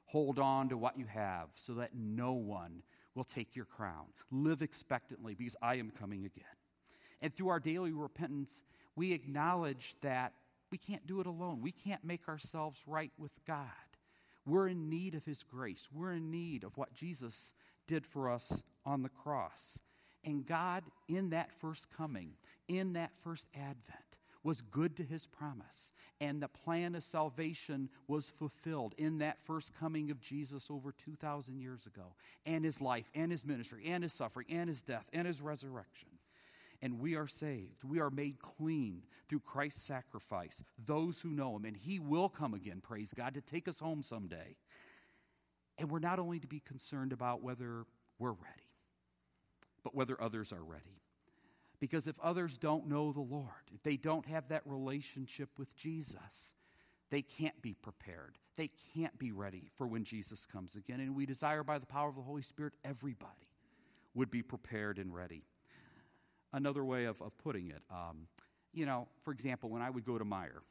Hold 0.06 0.40
on 0.40 0.70
to 0.70 0.78
what 0.78 0.98
you 0.98 1.06
have 1.08 1.52
so 1.56 1.74
that 1.74 1.94
no 1.94 2.32
one 2.32 2.84
will 3.14 3.26
take 3.26 3.58
your 3.58 3.66
crown. 3.66 4.14
Live 4.32 4.62
expectantly 4.62 5.36
because 5.36 5.58
I 5.62 5.76
am 5.76 5.92
coming 5.92 6.24
again." 6.24 6.56
And 7.20 7.36
through 7.36 7.50
our 7.50 7.60
daily 7.60 7.92
repentance, 7.92 8.64
we 8.96 9.12
acknowledge 9.12 10.00
that 10.00 10.34
we 10.70 10.78
can't 10.78 11.06
do 11.06 11.20
it 11.20 11.28
alone. 11.28 11.60
We 11.60 11.74
can't 11.74 12.06
make 12.06 12.30
ourselves 12.30 12.88
right 12.88 13.12
with 13.18 13.44
God. 13.44 13.98
We're 14.46 14.70
in 14.70 14.88
need 14.88 15.14
of 15.14 15.26
His 15.26 15.44
grace. 15.44 15.92
We're 15.92 16.14
in 16.14 16.32
need 16.32 16.64
of 16.64 16.78
what 16.78 16.94
Jesus 16.94 17.54
did 17.86 18.06
for 18.06 18.30
us 18.30 18.64
on 18.86 19.02
the 19.02 19.10
cross. 19.10 19.82
And 20.26 20.46
God, 20.46 20.84
in 21.08 21.30
that 21.30 21.52
first 21.60 21.88
coming, 21.96 22.32
in 22.68 22.94
that 22.94 23.12
first 23.24 23.48
advent, 23.56 24.02
was 24.44 24.62
good 24.62 24.98
to 24.98 25.04
his 25.04 25.28
promise. 25.28 25.92
And 26.20 26.42
the 26.42 26.48
plan 26.48 26.96
of 26.96 27.04
salvation 27.04 27.90
was 28.08 28.30
fulfilled 28.30 28.94
in 28.98 29.20
that 29.20 29.38
first 29.44 29.74
coming 29.80 30.12
of 30.12 30.20
Jesus 30.20 30.70
over 30.70 30.92
2,000 30.92 31.60
years 31.60 31.86
ago, 31.86 32.16
and 32.46 32.66
his 32.66 32.82
life, 32.82 33.10
and 33.16 33.32
his 33.32 33.46
ministry, 33.46 33.86
and 33.88 34.04
his 34.04 34.14
suffering, 34.14 34.48
and 34.50 34.70
his 34.70 34.82
death, 34.82 35.06
and 35.14 35.28
his 35.28 35.42
resurrection 35.42 36.10
and 36.82 37.00
we 37.00 37.16
are 37.16 37.28
saved. 37.28 37.84
We 37.84 38.00
are 38.00 38.12
made 38.12 38.40
clean 38.40 39.04
through 39.28 39.40
Christ's 39.40 39.84
sacrifice, 39.84 40.64
those 40.84 41.22
who 41.22 41.30
know 41.30 41.56
Him. 41.56 41.66
And 41.66 41.76
He 41.76 42.00
will 42.00 42.30
come 42.30 42.54
again, 42.54 42.82
praise 42.82 43.12
God, 43.16 43.34
to 43.34 43.42
take 43.42 43.68
us 43.68 43.80
home 43.80 44.04
someday. 44.04 44.56
And 45.78 45.90
we're 45.90 46.00
not 46.00 46.20
only 46.20 46.40
to 46.40 46.48
be 46.48 46.60
concerned 46.60 47.12
about 47.12 47.42
whether 47.42 47.86
we're 48.20 48.32
ready, 48.32 48.65
but 49.86 49.96
whether 49.96 50.22
others 50.22 50.52
are 50.52 50.64
ready. 50.64 51.00
Because 51.80 52.08
if 52.08 52.20
others 52.20 52.58
don't 52.58 52.88
know 52.88 53.14
the 53.14 53.22
Lord, 53.22 53.70
if 53.72 53.84
they 53.84 53.96
don't 53.96 54.26
have 54.26 54.48
that 54.48 54.64
relationship 54.66 55.50
with 55.58 55.78
Jesus, 55.78 56.54
they 57.12 57.22
can't 57.22 57.62
be 57.62 57.76
prepared. 57.76 58.40
They 58.58 58.72
can't 58.96 59.18
be 59.20 59.32
ready 59.32 59.70
for 59.78 59.86
when 59.86 60.04
Jesus 60.04 60.48
comes 60.48 60.76
again. 60.76 61.00
And 61.00 61.16
we 61.16 61.28
desire 61.28 61.64
by 61.64 61.78
the 61.78 61.86
power 61.86 62.10
of 62.10 62.16
the 62.16 62.24
Holy 62.24 62.42
Spirit, 62.42 62.74
everybody 62.84 63.48
would 64.16 64.32
be 64.32 64.42
prepared 64.42 64.98
and 64.98 65.14
ready 65.14 65.44
another 66.52 66.84
way 66.84 67.06
of, 67.06 67.22
of 67.22 67.38
putting 67.38 67.68
it. 67.70 67.84
Um, 67.92 68.28
you 68.74 68.86
know, 68.86 69.08
for 69.24 69.32
example, 69.32 69.70
when 69.70 69.82
I 69.82 69.90
would 69.90 70.06
go 70.06 70.18
to 70.18 70.26
Meijer, 70.26 70.62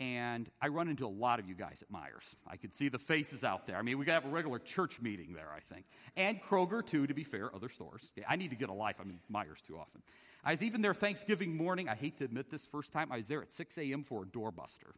and 0.00 0.48
I 0.60 0.68
run 0.68 0.88
into 0.88 1.06
a 1.06 1.08
lot 1.08 1.38
of 1.38 1.48
you 1.48 1.54
guys 1.54 1.82
at 1.82 1.94
Meijers. 1.94 2.34
I 2.46 2.56
could 2.56 2.74
see 2.74 2.88
the 2.88 2.98
faces 2.98 3.44
out 3.44 3.66
there. 3.66 3.76
I 3.76 3.82
mean, 3.82 3.98
we 3.98 4.04
could 4.04 4.14
have 4.14 4.24
a 4.24 4.28
regular 4.28 4.58
church 4.58 5.00
meeting 5.00 5.32
there, 5.34 5.50
I 5.54 5.60
think. 5.60 5.86
And 6.16 6.42
Kroger, 6.42 6.84
too, 6.84 7.06
to 7.06 7.14
be 7.14 7.24
fair, 7.24 7.54
other 7.54 7.68
stores. 7.68 8.10
Yeah, 8.16 8.24
I 8.28 8.36
need 8.36 8.50
to 8.50 8.56
get 8.56 8.68
a 8.68 8.74
life. 8.74 8.96
I'm 9.00 9.10
in 9.10 9.18
Meijers 9.32 9.62
too 9.62 9.78
often. 9.78 10.02
I 10.44 10.50
was 10.50 10.62
even 10.62 10.82
there 10.82 10.94
Thanksgiving 10.94 11.56
morning. 11.56 11.88
I 11.88 11.94
hate 11.94 12.16
to 12.18 12.24
admit 12.24 12.50
this 12.50 12.66
first 12.66 12.92
time. 12.92 13.12
I 13.12 13.18
was 13.18 13.28
there 13.28 13.42
at 13.42 13.52
6 13.52 13.78
a.m. 13.78 14.02
for 14.02 14.24
a 14.24 14.26
doorbuster. 14.26 14.92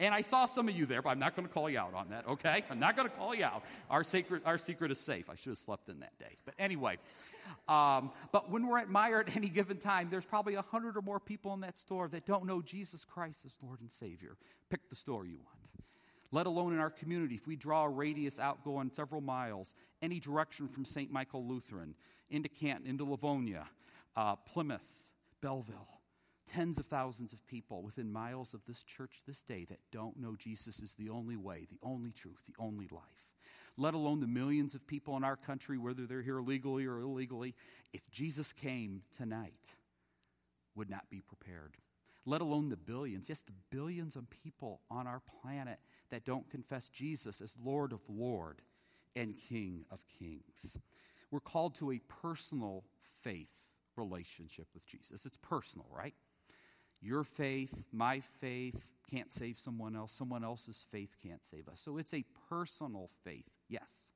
And 0.00 0.12
I 0.12 0.22
saw 0.22 0.44
some 0.46 0.68
of 0.68 0.76
you 0.76 0.86
there, 0.86 1.02
but 1.02 1.10
I'm 1.10 1.20
not 1.20 1.36
going 1.36 1.46
to 1.46 1.54
call 1.54 1.70
you 1.70 1.78
out 1.78 1.94
on 1.94 2.08
that, 2.10 2.26
okay? 2.26 2.64
I'm 2.68 2.80
not 2.80 2.96
going 2.96 3.08
to 3.08 3.14
call 3.14 3.32
you 3.32 3.44
out. 3.44 3.62
Our 3.88 4.02
secret, 4.02 4.42
our 4.44 4.58
secret 4.58 4.90
is 4.90 4.98
safe. 4.98 5.30
I 5.30 5.36
should 5.36 5.50
have 5.50 5.58
slept 5.58 5.88
in 5.88 6.00
that 6.00 6.18
day. 6.18 6.36
But 6.44 6.54
anyway, 6.58 6.98
um, 7.68 8.10
but 8.32 8.50
when 8.50 8.66
we're 8.66 8.78
at 8.78 8.88
Meijer 8.88 9.20
at 9.20 9.36
any 9.36 9.48
given 9.48 9.78
time, 9.78 10.08
there's 10.10 10.24
probably 10.24 10.54
a 10.54 10.62
hundred 10.62 10.96
or 10.96 11.02
more 11.02 11.20
people 11.20 11.52
in 11.54 11.60
that 11.60 11.76
store 11.76 12.08
that 12.08 12.26
don't 12.26 12.46
know 12.46 12.62
Jesus 12.62 13.04
Christ 13.04 13.44
as 13.44 13.56
Lord 13.62 13.80
and 13.80 13.90
Savior. 13.90 14.36
Pick 14.70 14.88
the 14.88 14.96
store 14.96 15.26
you 15.26 15.38
want. 15.38 15.58
Let 16.30 16.46
alone 16.46 16.72
in 16.72 16.80
our 16.80 16.90
community, 16.90 17.36
if 17.36 17.46
we 17.46 17.56
draw 17.56 17.84
a 17.84 17.88
radius 17.88 18.40
out 18.40 18.64
going 18.64 18.90
several 18.90 19.20
miles, 19.20 19.74
any 20.02 20.18
direction 20.18 20.68
from 20.68 20.84
St. 20.84 21.10
Michael 21.10 21.46
Lutheran 21.46 21.94
into 22.28 22.48
Canton, 22.48 22.88
into 22.88 23.04
Livonia, 23.04 23.66
uh, 24.16 24.34
Plymouth, 24.36 24.86
Belleville, 25.40 26.00
tens 26.46 26.78
of 26.78 26.86
thousands 26.86 27.32
of 27.32 27.46
people 27.46 27.82
within 27.82 28.12
miles 28.12 28.52
of 28.52 28.62
this 28.66 28.82
church 28.82 29.20
this 29.26 29.42
day 29.42 29.64
that 29.66 29.78
don't 29.92 30.18
know 30.18 30.34
Jesus 30.36 30.80
is 30.80 30.94
the 30.94 31.08
only 31.08 31.36
way, 31.36 31.66
the 31.70 31.78
only 31.82 32.10
truth, 32.10 32.42
the 32.46 32.62
only 32.62 32.88
life 32.90 33.33
let 33.76 33.94
alone 33.94 34.20
the 34.20 34.26
millions 34.26 34.74
of 34.74 34.86
people 34.86 35.16
in 35.16 35.24
our 35.24 35.36
country, 35.36 35.78
whether 35.78 36.06
they're 36.06 36.22
here 36.22 36.40
legally 36.40 36.86
or 36.86 37.00
illegally, 37.00 37.54
if 37.92 38.08
Jesus 38.10 38.52
came 38.52 39.02
tonight, 39.16 39.74
would 40.74 40.90
not 40.90 41.10
be 41.10 41.20
prepared. 41.20 41.76
Let 42.26 42.40
alone 42.40 42.68
the 42.68 42.76
billions, 42.76 43.28
yes, 43.28 43.42
the 43.42 43.52
billions 43.70 44.16
of 44.16 44.30
people 44.30 44.80
on 44.90 45.06
our 45.06 45.20
planet 45.42 45.78
that 46.10 46.24
don't 46.24 46.48
confess 46.48 46.88
Jesus 46.88 47.40
as 47.40 47.56
Lord 47.62 47.92
of 47.92 48.00
Lord 48.08 48.62
and 49.14 49.36
King 49.36 49.84
of 49.90 50.00
Kings. 50.18 50.78
We're 51.30 51.40
called 51.40 51.74
to 51.76 51.90
a 51.90 52.00
personal 52.22 52.84
faith 53.22 53.60
relationship 53.96 54.68
with 54.72 54.86
Jesus. 54.86 55.26
It's 55.26 55.36
personal, 55.36 55.86
right? 55.94 56.14
Your 57.00 57.24
faith, 57.24 57.84
my 57.92 58.20
faith 58.40 58.90
can't 59.10 59.32
save 59.32 59.58
someone 59.58 59.94
else. 59.94 60.12
Someone 60.12 60.42
else's 60.42 60.86
faith 60.90 61.14
can't 61.22 61.44
save 61.44 61.68
us. 61.68 61.80
So 61.80 61.98
it's 61.98 62.14
a 62.14 62.24
personal 62.48 63.10
faith, 63.24 63.44
yes. 63.68 64.12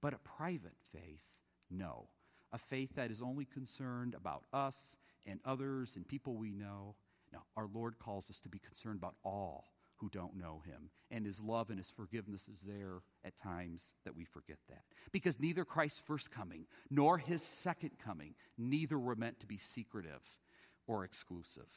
But 0.00 0.14
a 0.14 0.18
private 0.18 0.76
faith, 0.92 1.24
no. 1.70 2.08
A 2.52 2.58
faith 2.58 2.96
that 2.96 3.10
is 3.10 3.22
only 3.22 3.44
concerned 3.44 4.14
about 4.14 4.44
us 4.52 4.98
and 5.26 5.40
others 5.44 5.96
and 5.96 6.06
people 6.06 6.36
we 6.36 6.52
know. 6.52 6.96
No, 7.32 7.38
our 7.56 7.68
Lord 7.72 7.98
calls 7.98 8.28
us 8.28 8.40
to 8.40 8.48
be 8.48 8.58
concerned 8.58 8.98
about 8.98 9.14
all 9.24 9.72
who 10.02 10.08
don't 10.10 10.36
know 10.36 10.60
him. 10.66 10.90
And 11.12 11.24
his 11.24 11.40
love 11.40 11.70
and 11.70 11.78
his 11.78 11.90
forgiveness 11.90 12.48
is 12.48 12.60
there 12.66 13.02
at 13.24 13.36
times 13.36 13.92
that 14.04 14.16
we 14.16 14.24
forget 14.24 14.58
that. 14.68 14.82
Because 15.12 15.38
neither 15.38 15.64
Christ's 15.64 16.00
first 16.00 16.30
coming 16.30 16.66
nor 16.90 17.18
his 17.18 17.42
second 17.42 17.92
coming, 18.04 18.34
neither 18.58 18.98
were 18.98 19.14
meant 19.14 19.38
to 19.40 19.46
be 19.46 19.58
secretive 19.58 20.40
or 20.88 21.04
exclusive. 21.04 21.68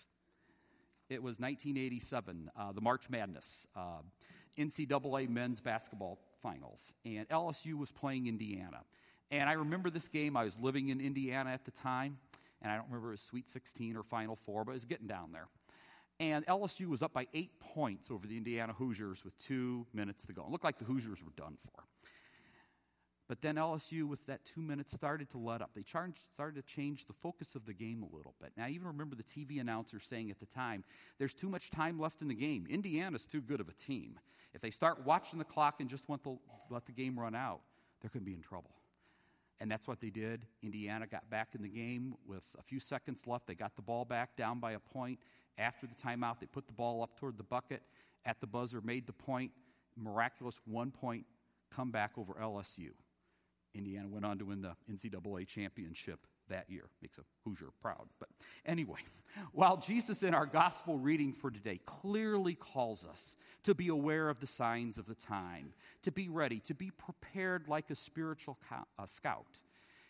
It 1.07 1.21
was 1.21 1.39
1987, 1.39 2.49
uh, 2.57 2.71
the 2.71 2.81
March 2.81 3.11
Madness, 3.11 3.67
uh, 3.75 4.01
NCAA 4.57 5.29
men's 5.29 5.61
basketball 5.61 6.19
finals, 6.45 6.93
and 7.05 7.27
LSU 7.29 7.73
was 7.73 7.91
playing 7.91 8.27
Indiana. 8.27 8.81
And 9.31 9.49
I 9.49 9.53
remember 9.53 9.89
this 9.89 10.07
game. 10.07 10.37
I 10.37 10.43
was 10.43 10.59
living 10.59 10.89
in 10.89 11.01
Indiana 11.01 11.49
at 11.49 11.65
the 11.65 11.71
time, 11.71 12.19
and 12.61 12.71
I 12.71 12.75
don't 12.75 12.85
remember 12.85 13.07
it 13.09 13.13
was 13.13 13.21
Sweet 13.21 13.49
16 13.49 13.97
or 13.97 14.03
Final 14.03 14.35
Four, 14.35 14.63
but 14.63 14.71
it 14.71 14.75
was 14.75 14.85
getting 14.85 15.07
down 15.07 15.31
there. 15.31 15.47
And 16.19 16.45
LSU 16.45 16.85
was 16.85 17.01
up 17.01 17.13
by 17.13 17.25
eight 17.33 17.59
points 17.59 18.11
over 18.11 18.27
the 18.27 18.37
Indiana 18.37 18.73
Hoosiers 18.73 19.25
with 19.25 19.35
two 19.39 19.87
minutes 19.91 20.25
to 20.27 20.33
go. 20.33 20.43
It 20.43 20.51
looked 20.51 20.63
like 20.63 20.77
the 20.77 20.85
Hoosiers 20.85 21.17
were 21.23 21.33
done 21.35 21.57
for. 21.63 21.83
But 23.27 23.41
then 23.41 23.55
LSU, 23.55 24.07
with 24.07 24.25
that 24.27 24.45
two 24.45 24.61
minutes, 24.61 24.91
started 24.91 25.31
to 25.31 25.39
let 25.39 25.61
up. 25.61 25.71
They 25.75 25.81
charged, 25.81 26.19
started 26.33 26.55
to 26.55 26.73
change 26.73 27.05
the 27.05 27.13
focus 27.13 27.55
of 27.55 27.65
the 27.65 27.73
game 27.73 28.03
a 28.03 28.15
little 28.15 28.35
bit. 28.39 28.51
Now, 28.55 28.65
I 28.65 28.69
even 28.69 28.87
remember 28.87 29.15
the 29.15 29.23
TV 29.23 29.59
announcer 29.59 29.99
saying 29.99 30.29
at 30.29 30.39
the 30.39 30.45
time, 30.45 30.83
there's 31.17 31.33
too 31.33 31.49
much 31.49 31.71
time 31.71 31.99
left 31.99 32.21
in 32.21 32.27
the 32.27 32.35
game. 32.35 32.67
Indiana's 32.69 33.25
too 33.25 33.41
good 33.41 33.59
of 33.59 33.67
a 33.67 33.73
team. 33.73 34.19
If 34.53 34.61
they 34.61 34.69
start 34.69 35.05
watching 35.05 35.39
the 35.39 35.45
clock 35.45 35.81
and 35.81 35.89
just 35.89 36.07
want 36.07 36.23
to 36.23 36.39
let 36.69 36.85
the 36.85 36.91
game 36.91 37.19
run 37.19 37.33
out, 37.33 37.61
they're 38.01 38.11
going 38.11 38.23
to 38.23 38.29
be 38.29 38.35
in 38.35 38.41
trouble. 38.41 38.71
And 39.59 39.71
that's 39.71 39.87
what 39.87 39.99
they 39.99 40.09
did. 40.11 40.45
Indiana 40.61 41.07
got 41.07 41.29
back 41.29 41.49
in 41.55 41.63
the 41.63 41.69
game 41.69 42.15
with 42.27 42.43
a 42.59 42.61
few 42.61 42.79
seconds 42.79 43.25
left. 43.25 43.47
They 43.47 43.55
got 43.55 43.75
the 43.75 43.81
ball 43.81 44.05
back 44.05 44.35
down 44.35 44.59
by 44.59 44.73
a 44.73 44.79
point. 44.79 45.19
After 45.57 45.87
the 45.87 45.95
timeout, 45.95 46.39
they 46.39 46.45
put 46.45 46.67
the 46.67 46.73
ball 46.73 47.01
up 47.01 47.17
toward 47.17 47.37
the 47.37 47.43
bucket 47.43 47.81
at 48.25 48.39
the 48.41 48.47
buzzer, 48.47 48.81
made 48.81 49.07
the 49.07 49.13
point, 49.13 49.51
miraculous 49.97 50.59
one 50.65 50.91
point 50.91 51.25
comeback 51.73 52.11
over 52.17 52.33
LSU. 52.33 52.89
Indiana 53.75 54.07
went 54.09 54.25
on 54.25 54.37
to 54.39 54.45
win 54.45 54.61
the 54.61 54.75
NCAA 54.91 55.47
championship 55.47 56.19
that 56.49 56.69
year. 56.69 56.85
Makes 57.01 57.17
a 57.17 57.21
Hoosier 57.43 57.69
proud. 57.81 58.07
But 58.19 58.29
anyway, 58.65 58.99
while 59.51 59.77
Jesus 59.77 60.23
in 60.23 60.33
our 60.33 60.45
gospel 60.45 60.97
reading 60.97 61.33
for 61.33 61.51
today 61.51 61.79
clearly 61.85 62.55
calls 62.55 63.05
us 63.05 63.35
to 63.63 63.73
be 63.73 63.87
aware 63.87 64.29
of 64.29 64.39
the 64.39 64.47
signs 64.47 64.97
of 64.97 65.05
the 65.05 65.15
time, 65.15 65.73
to 66.03 66.11
be 66.11 66.29
ready, 66.29 66.59
to 66.61 66.73
be 66.73 66.91
prepared 66.91 67.67
like 67.67 67.89
a 67.89 67.95
spiritual 67.95 68.57
co- 68.69 68.87
a 69.03 69.07
scout, 69.07 69.61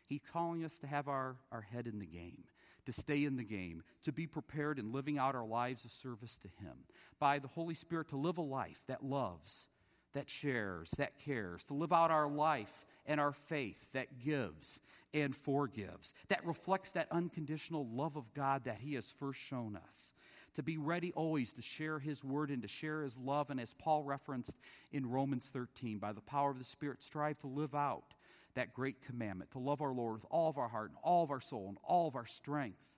he's 0.05 0.21
calling 0.31 0.63
us 0.63 0.79
to 0.79 0.87
have 0.87 1.07
our, 1.07 1.35
our 1.51 1.61
head 1.61 1.87
in 1.87 1.99
the 1.99 2.05
game. 2.05 2.43
To 2.85 2.91
stay 2.91 3.25
in 3.25 3.35
the 3.35 3.43
game, 3.43 3.81
to 4.03 4.11
be 4.11 4.27
prepared 4.27 4.77
in 4.77 4.91
living 4.91 5.17
out 5.17 5.33
our 5.33 5.47
lives 5.47 5.85
of 5.85 5.91
service 5.91 6.37
to 6.37 6.47
Him. 6.63 6.75
By 7.17 7.39
the 7.39 7.47
Holy 7.47 7.73
Spirit, 7.73 8.09
to 8.09 8.15
live 8.15 8.37
a 8.37 8.43
life 8.43 8.79
that 8.87 9.03
loves, 9.03 9.69
that 10.13 10.29
shares, 10.29 10.91
that 10.99 11.17
cares, 11.17 11.63
to 11.63 11.73
live 11.73 11.91
out 11.91 12.11
our 12.11 12.29
life 12.29 12.85
and 13.05 13.19
our 13.19 13.31
faith 13.31 13.91
that 13.93 14.19
gives 14.19 14.81
and 15.13 15.35
forgives, 15.35 16.13
that 16.27 16.45
reflects 16.45 16.91
that 16.91 17.07
unconditional 17.11 17.87
love 17.87 18.15
of 18.15 18.33
God 18.33 18.65
that 18.65 18.79
He 18.79 18.95
has 18.95 19.11
first 19.11 19.39
shown 19.39 19.75
us. 19.75 20.11
To 20.55 20.63
be 20.63 20.77
ready 20.77 21.11
always 21.13 21.51
to 21.53 21.61
share 21.61 21.99
His 21.99 22.23
word 22.23 22.49
and 22.49 22.61
to 22.61 22.67
share 22.67 23.03
His 23.03 23.17
love. 23.17 23.49
And 23.49 23.59
as 23.59 23.73
Paul 23.73 24.03
referenced 24.03 24.57
in 24.91 25.09
Romans 25.09 25.45
13, 25.45 25.99
by 25.99 26.13
the 26.13 26.21
power 26.21 26.49
of 26.49 26.59
the 26.59 26.65
Spirit, 26.65 27.01
strive 27.01 27.37
to 27.39 27.47
live 27.47 27.75
out 27.75 28.13
that 28.55 28.73
great 28.73 29.01
commandment 29.01 29.51
to 29.51 29.59
love 29.59 29.81
our 29.81 29.93
Lord 29.93 30.13
with 30.15 30.25
all 30.29 30.49
of 30.49 30.57
our 30.57 30.69
heart 30.69 30.89
and 30.89 30.97
all 31.03 31.23
of 31.23 31.31
our 31.31 31.41
soul 31.41 31.67
and 31.67 31.77
all 31.83 32.07
of 32.07 32.15
our 32.15 32.25
strength 32.25 32.95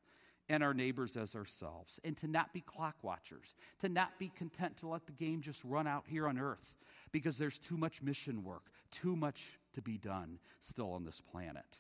and 0.50 0.64
our 0.64 0.74
neighbors 0.74 1.18
as 1.18 1.36
ourselves, 1.36 2.00
and 2.06 2.16
to 2.18 2.28
not 2.28 2.54
be 2.54 2.62
clock 2.62 2.96
watchers, 3.02 3.56
to 3.80 3.90
not 3.90 4.18
be 4.18 4.30
content 4.30 4.78
to 4.78 4.88
let 4.88 5.06
the 5.06 5.12
game 5.12 5.42
just 5.42 5.62
run 5.64 5.88
out 5.88 6.06
here 6.08 6.28
on 6.28 6.40
earth 6.40 6.74
because 7.12 7.38
there's 7.38 7.60
too 7.60 7.78
much 7.78 8.02
mission 8.02 8.44
work, 8.44 8.64
too 8.92 9.16
much 9.16 9.58
to 9.78 9.82
be 9.82 9.98
done 9.98 10.40
still 10.60 10.92
on 10.92 11.06
this 11.06 11.22
planet, 11.22 11.78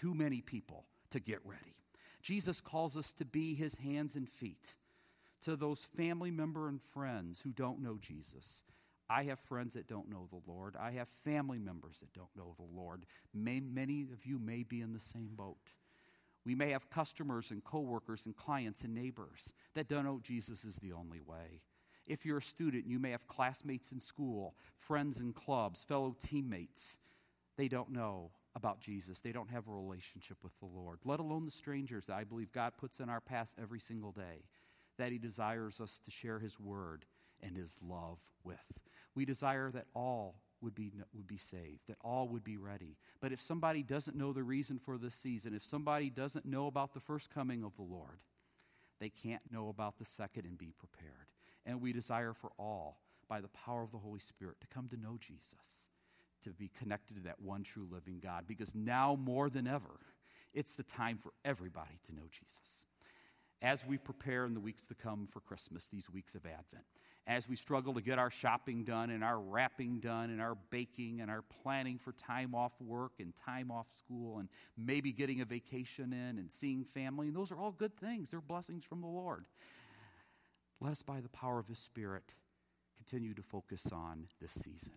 too 0.00 0.14
many 0.14 0.40
people 0.40 0.84
to 1.10 1.18
get 1.18 1.40
ready. 1.44 1.74
Jesus 2.22 2.60
calls 2.60 2.96
us 2.96 3.12
to 3.14 3.24
be 3.24 3.54
his 3.54 3.74
hands 3.76 4.14
and 4.14 4.28
feet 4.28 4.76
to 5.42 5.56
those 5.56 5.86
family 5.96 6.30
member 6.30 6.68
and 6.68 6.80
friends 6.80 7.40
who 7.40 7.50
don't 7.50 7.82
know 7.82 7.98
Jesus. 8.00 8.62
I 9.08 9.24
have 9.24 9.40
friends 9.40 9.74
that 9.74 9.88
don't 9.88 10.08
know 10.08 10.28
the 10.30 10.50
Lord. 10.50 10.76
I 10.78 10.92
have 10.92 11.08
family 11.08 11.58
members 11.58 11.98
that 11.98 12.12
don't 12.12 12.36
know 12.36 12.54
the 12.56 12.80
Lord. 12.80 13.04
May, 13.34 13.58
many 13.58 14.02
of 14.02 14.24
you 14.24 14.38
may 14.38 14.62
be 14.62 14.80
in 14.80 14.92
the 14.92 15.00
same 15.00 15.30
boat. 15.34 15.56
We 16.46 16.54
may 16.54 16.70
have 16.70 16.88
customers 16.90 17.50
and 17.50 17.64
coworkers 17.64 18.26
and 18.26 18.36
clients 18.36 18.84
and 18.84 18.94
neighbors 18.94 19.52
that 19.74 19.88
don't 19.88 20.04
know 20.04 20.20
Jesus 20.22 20.64
is 20.64 20.76
the 20.76 20.92
only 20.92 21.20
way. 21.20 21.62
If 22.06 22.24
you're 22.24 22.38
a 22.38 22.42
student, 22.42 22.86
you 22.86 22.98
may 22.98 23.10
have 23.10 23.26
classmates 23.26 23.92
in 23.92 24.00
school, 24.00 24.54
friends 24.78 25.20
in 25.20 25.32
clubs, 25.32 25.84
fellow 25.84 26.14
teammates. 26.24 26.98
They 27.60 27.68
don't 27.68 27.90
know 27.90 28.30
about 28.54 28.80
Jesus. 28.80 29.20
They 29.20 29.32
don't 29.32 29.50
have 29.50 29.68
a 29.68 29.70
relationship 29.70 30.38
with 30.42 30.58
the 30.60 30.66
Lord, 30.66 31.00
let 31.04 31.20
alone 31.20 31.44
the 31.44 31.50
strangers 31.50 32.06
that 32.06 32.14
I 32.14 32.24
believe 32.24 32.52
God 32.52 32.72
puts 32.78 33.00
in 33.00 33.10
our 33.10 33.20
path 33.20 33.54
every 33.60 33.80
single 33.80 34.12
day, 34.12 34.46
that 34.96 35.12
He 35.12 35.18
desires 35.18 35.78
us 35.78 36.00
to 36.06 36.10
share 36.10 36.38
His 36.38 36.58
word 36.58 37.04
and 37.42 37.58
His 37.58 37.76
love 37.86 38.18
with. 38.44 38.80
We 39.14 39.26
desire 39.26 39.70
that 39.72 39.88
all 39.94 40.36
would 40.62 40.74
be, 40.74 40.90
would 41.12 41.26
be 41.26 41.36
saved, 41.36 41.80
that 41.88 41.98
all 42.02 42.28
would 42.28 42.44
be 42.44 42.56
ready. 42.56 42.96
But 43.20 43.30
if 43.30 43.42
somebody 43.42 43.82
doesn't 43.82 44.16
know 44.16 44.32
the 44.32 44.42
reason 44.42 44.78
for 44.78 44.96
this 44.96 45.14
season, 45.14 45.52
if 45.52 45.62
somebody 45.62 46.08
doesn't 46.08 46.46
know 46.46 46.66
about 46.66 46.94
the 46.94 47.00
first 47.00 47.28
coming 47.28 47.62
of 47.62 47.76
the 47.76 47.82
Lord, 47.82 48.20
they 49.00 49.10
can't 49.10 49.42
know 49.52 49.68
about 49.68 49.98
the 49.98 50.06
second 50.06 50.46
and 50.46 50.56
be 50.56 50.72
prepared. 50.78 51.28
And 51.66 51.82
we 51.82 51.92
desire 51.92 52.32
for 52.32 52.52
all, 52.58 53.02
by 53.28 53.42
the 53.42 53.48
power 53.48 53.82
of 53.82 53.92
the 53.92 53.98
Holy 53.98 54.18
Spirit, 54.18 54.62
to 54.62 54.66
come 54.66 54.88
to 54.88 54.96
know 54.96 55.18
Jesus, 55.20 55.89
to 56.44 56.50
be 56.50 56.70
connected 56.78 57.16
to 57.16 57.22
that 57.22 57.40
one 57.40 57.62
true 57.62 57.86
living 57.90 58.20
God, 58.22 58.44
because 58.46 58.74
now 58.74 59.16
more 59.20 59.50
than 59.50 59.66
ever, 59.66 60.00
it's 60.52 60.74
the 60.74 60.82
time 60.82 61.18
for 61.18 61.32
everybody 61.44 61.98
to 62.06 62.14
know 62.14 62.28
Jesus. 62.30 62.86
As 63.62 63.84
we 63.84 63.98
prepare 63.98 64.46
in 64.46 64.54
the 64.54 64.60
weeks 64.60 64.86
to 64.86 64.94
come 64.94 65.28
for 65.30 65.40
Christmas, 65.40 65.88
these 65.88 66.10
weeks 66.10 66.34
of 66.34 66.46
Advent, 66.46 66.84
as 67.26 67.48
we 67.48 67.54
struggle 67.54 67.92
to 67.94 68.00
get 68.00 68.18
our 68.18 68.30
shopping 68.30 68.82
done 68.82 69.10
and 69.10 69.22
our 69.22 69.38
wrapping 69.38 70.00
done 70.00 70.30
and 70.30 70.40
our 70.40 70.56
baking 70.70 71.20
and 71.20 71.30
our 71.30 71.42
planning 71.62 71.98
for 71.98 72.12
time 72.12 72.54
off 72.54 72.72
work 72.80 73.12
and 73.20 73.36
time 73.36 73.70
off 73.70 73.86
school 73.96 74.38
and 74.38 74.48
maybe 74.78 75.12
getting 75.12 75.42
a 75.42 75.44
vacation 75.44 76.12
in 76.12 76.38
and 76.38 76.50
seeing 76.50 76.84
family, 76.84 77.28
and 77.28 77.36
those 77.36 77.52
are 77.52 77.58
all 77.58 77.72
good 77.72 77.96
things. 77.96 78.30
They're 78.30 78.40
blessings 78.40 78.84
from 78.84 79.02
the 79.02 79.06
Lord. 79.06 79.44
Let 80.80 80.92
us, 80.92 81.02
by 81.02 81.20
the 81.20 81.28
power 81.28 81.58
of 81.58 81.68
His 81.68 81.78
Spirit, 81.78 82.24
continue 82.96 83.34
to 83.34 83.42
focus 83.42 83.92
on 83.92 84.26
this 84.40 84.52
season. 84.52 84.94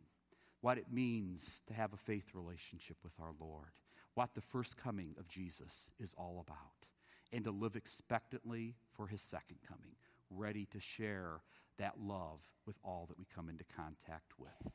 What 0.63 0.77
it 0.77 0.85
means 0.89 1.61
to 1.67 1.73
have 1.73 1.91
a 1.91 1.97
faith 1.97 2.29
relationship 2.33 2.95
with 3.03 3.11
our 3.19 3.33
Lord. 3.37 3.71
What 4.13 4.33
the 4.33 4.39
first 4.39 4.77
coming 4.77 5.13
of 5.19 5.27
Jesus 5.27 5.89
is 5.99 6.15
all 6.17 6.41
about. 6.47 6.87
And 7.33 7.43
to 7.43 7.51
live 7.51 7.75
expectantly 7.75 8.75
for 8.95 9.07
His 9.07 9.21
second 9.21 9.57
coming, 9.67 9.97
ready 10.29 10.65
to 10.67 10.79
share 10.79 11.41
that 11.79 11.99
love 11.99 12.39
with 12.65 12.77
all 12.81 13.07
that 13.09 13.19
we 13.19 13.25
come 13.35 13.49
into 13.49 13.65
contact 13.75 14.39
with. 14.39 14.71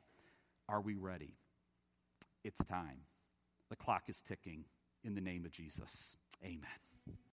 Are 0.69 0.83
we 0.83 0.95
ready? 0.95 1.39
It's 2.45 2.63
time. 2.67 3.07
The 3.71 3.77
clock 3.77 4.11
is 4.11 4.21
ticking 4.21 4.67
in 5.03 5.15
the 5.15 5.23
name 5.23 5.47
of 5.47 5.53
Jesus. 5.53 6.19
Amen. 6.45 7.19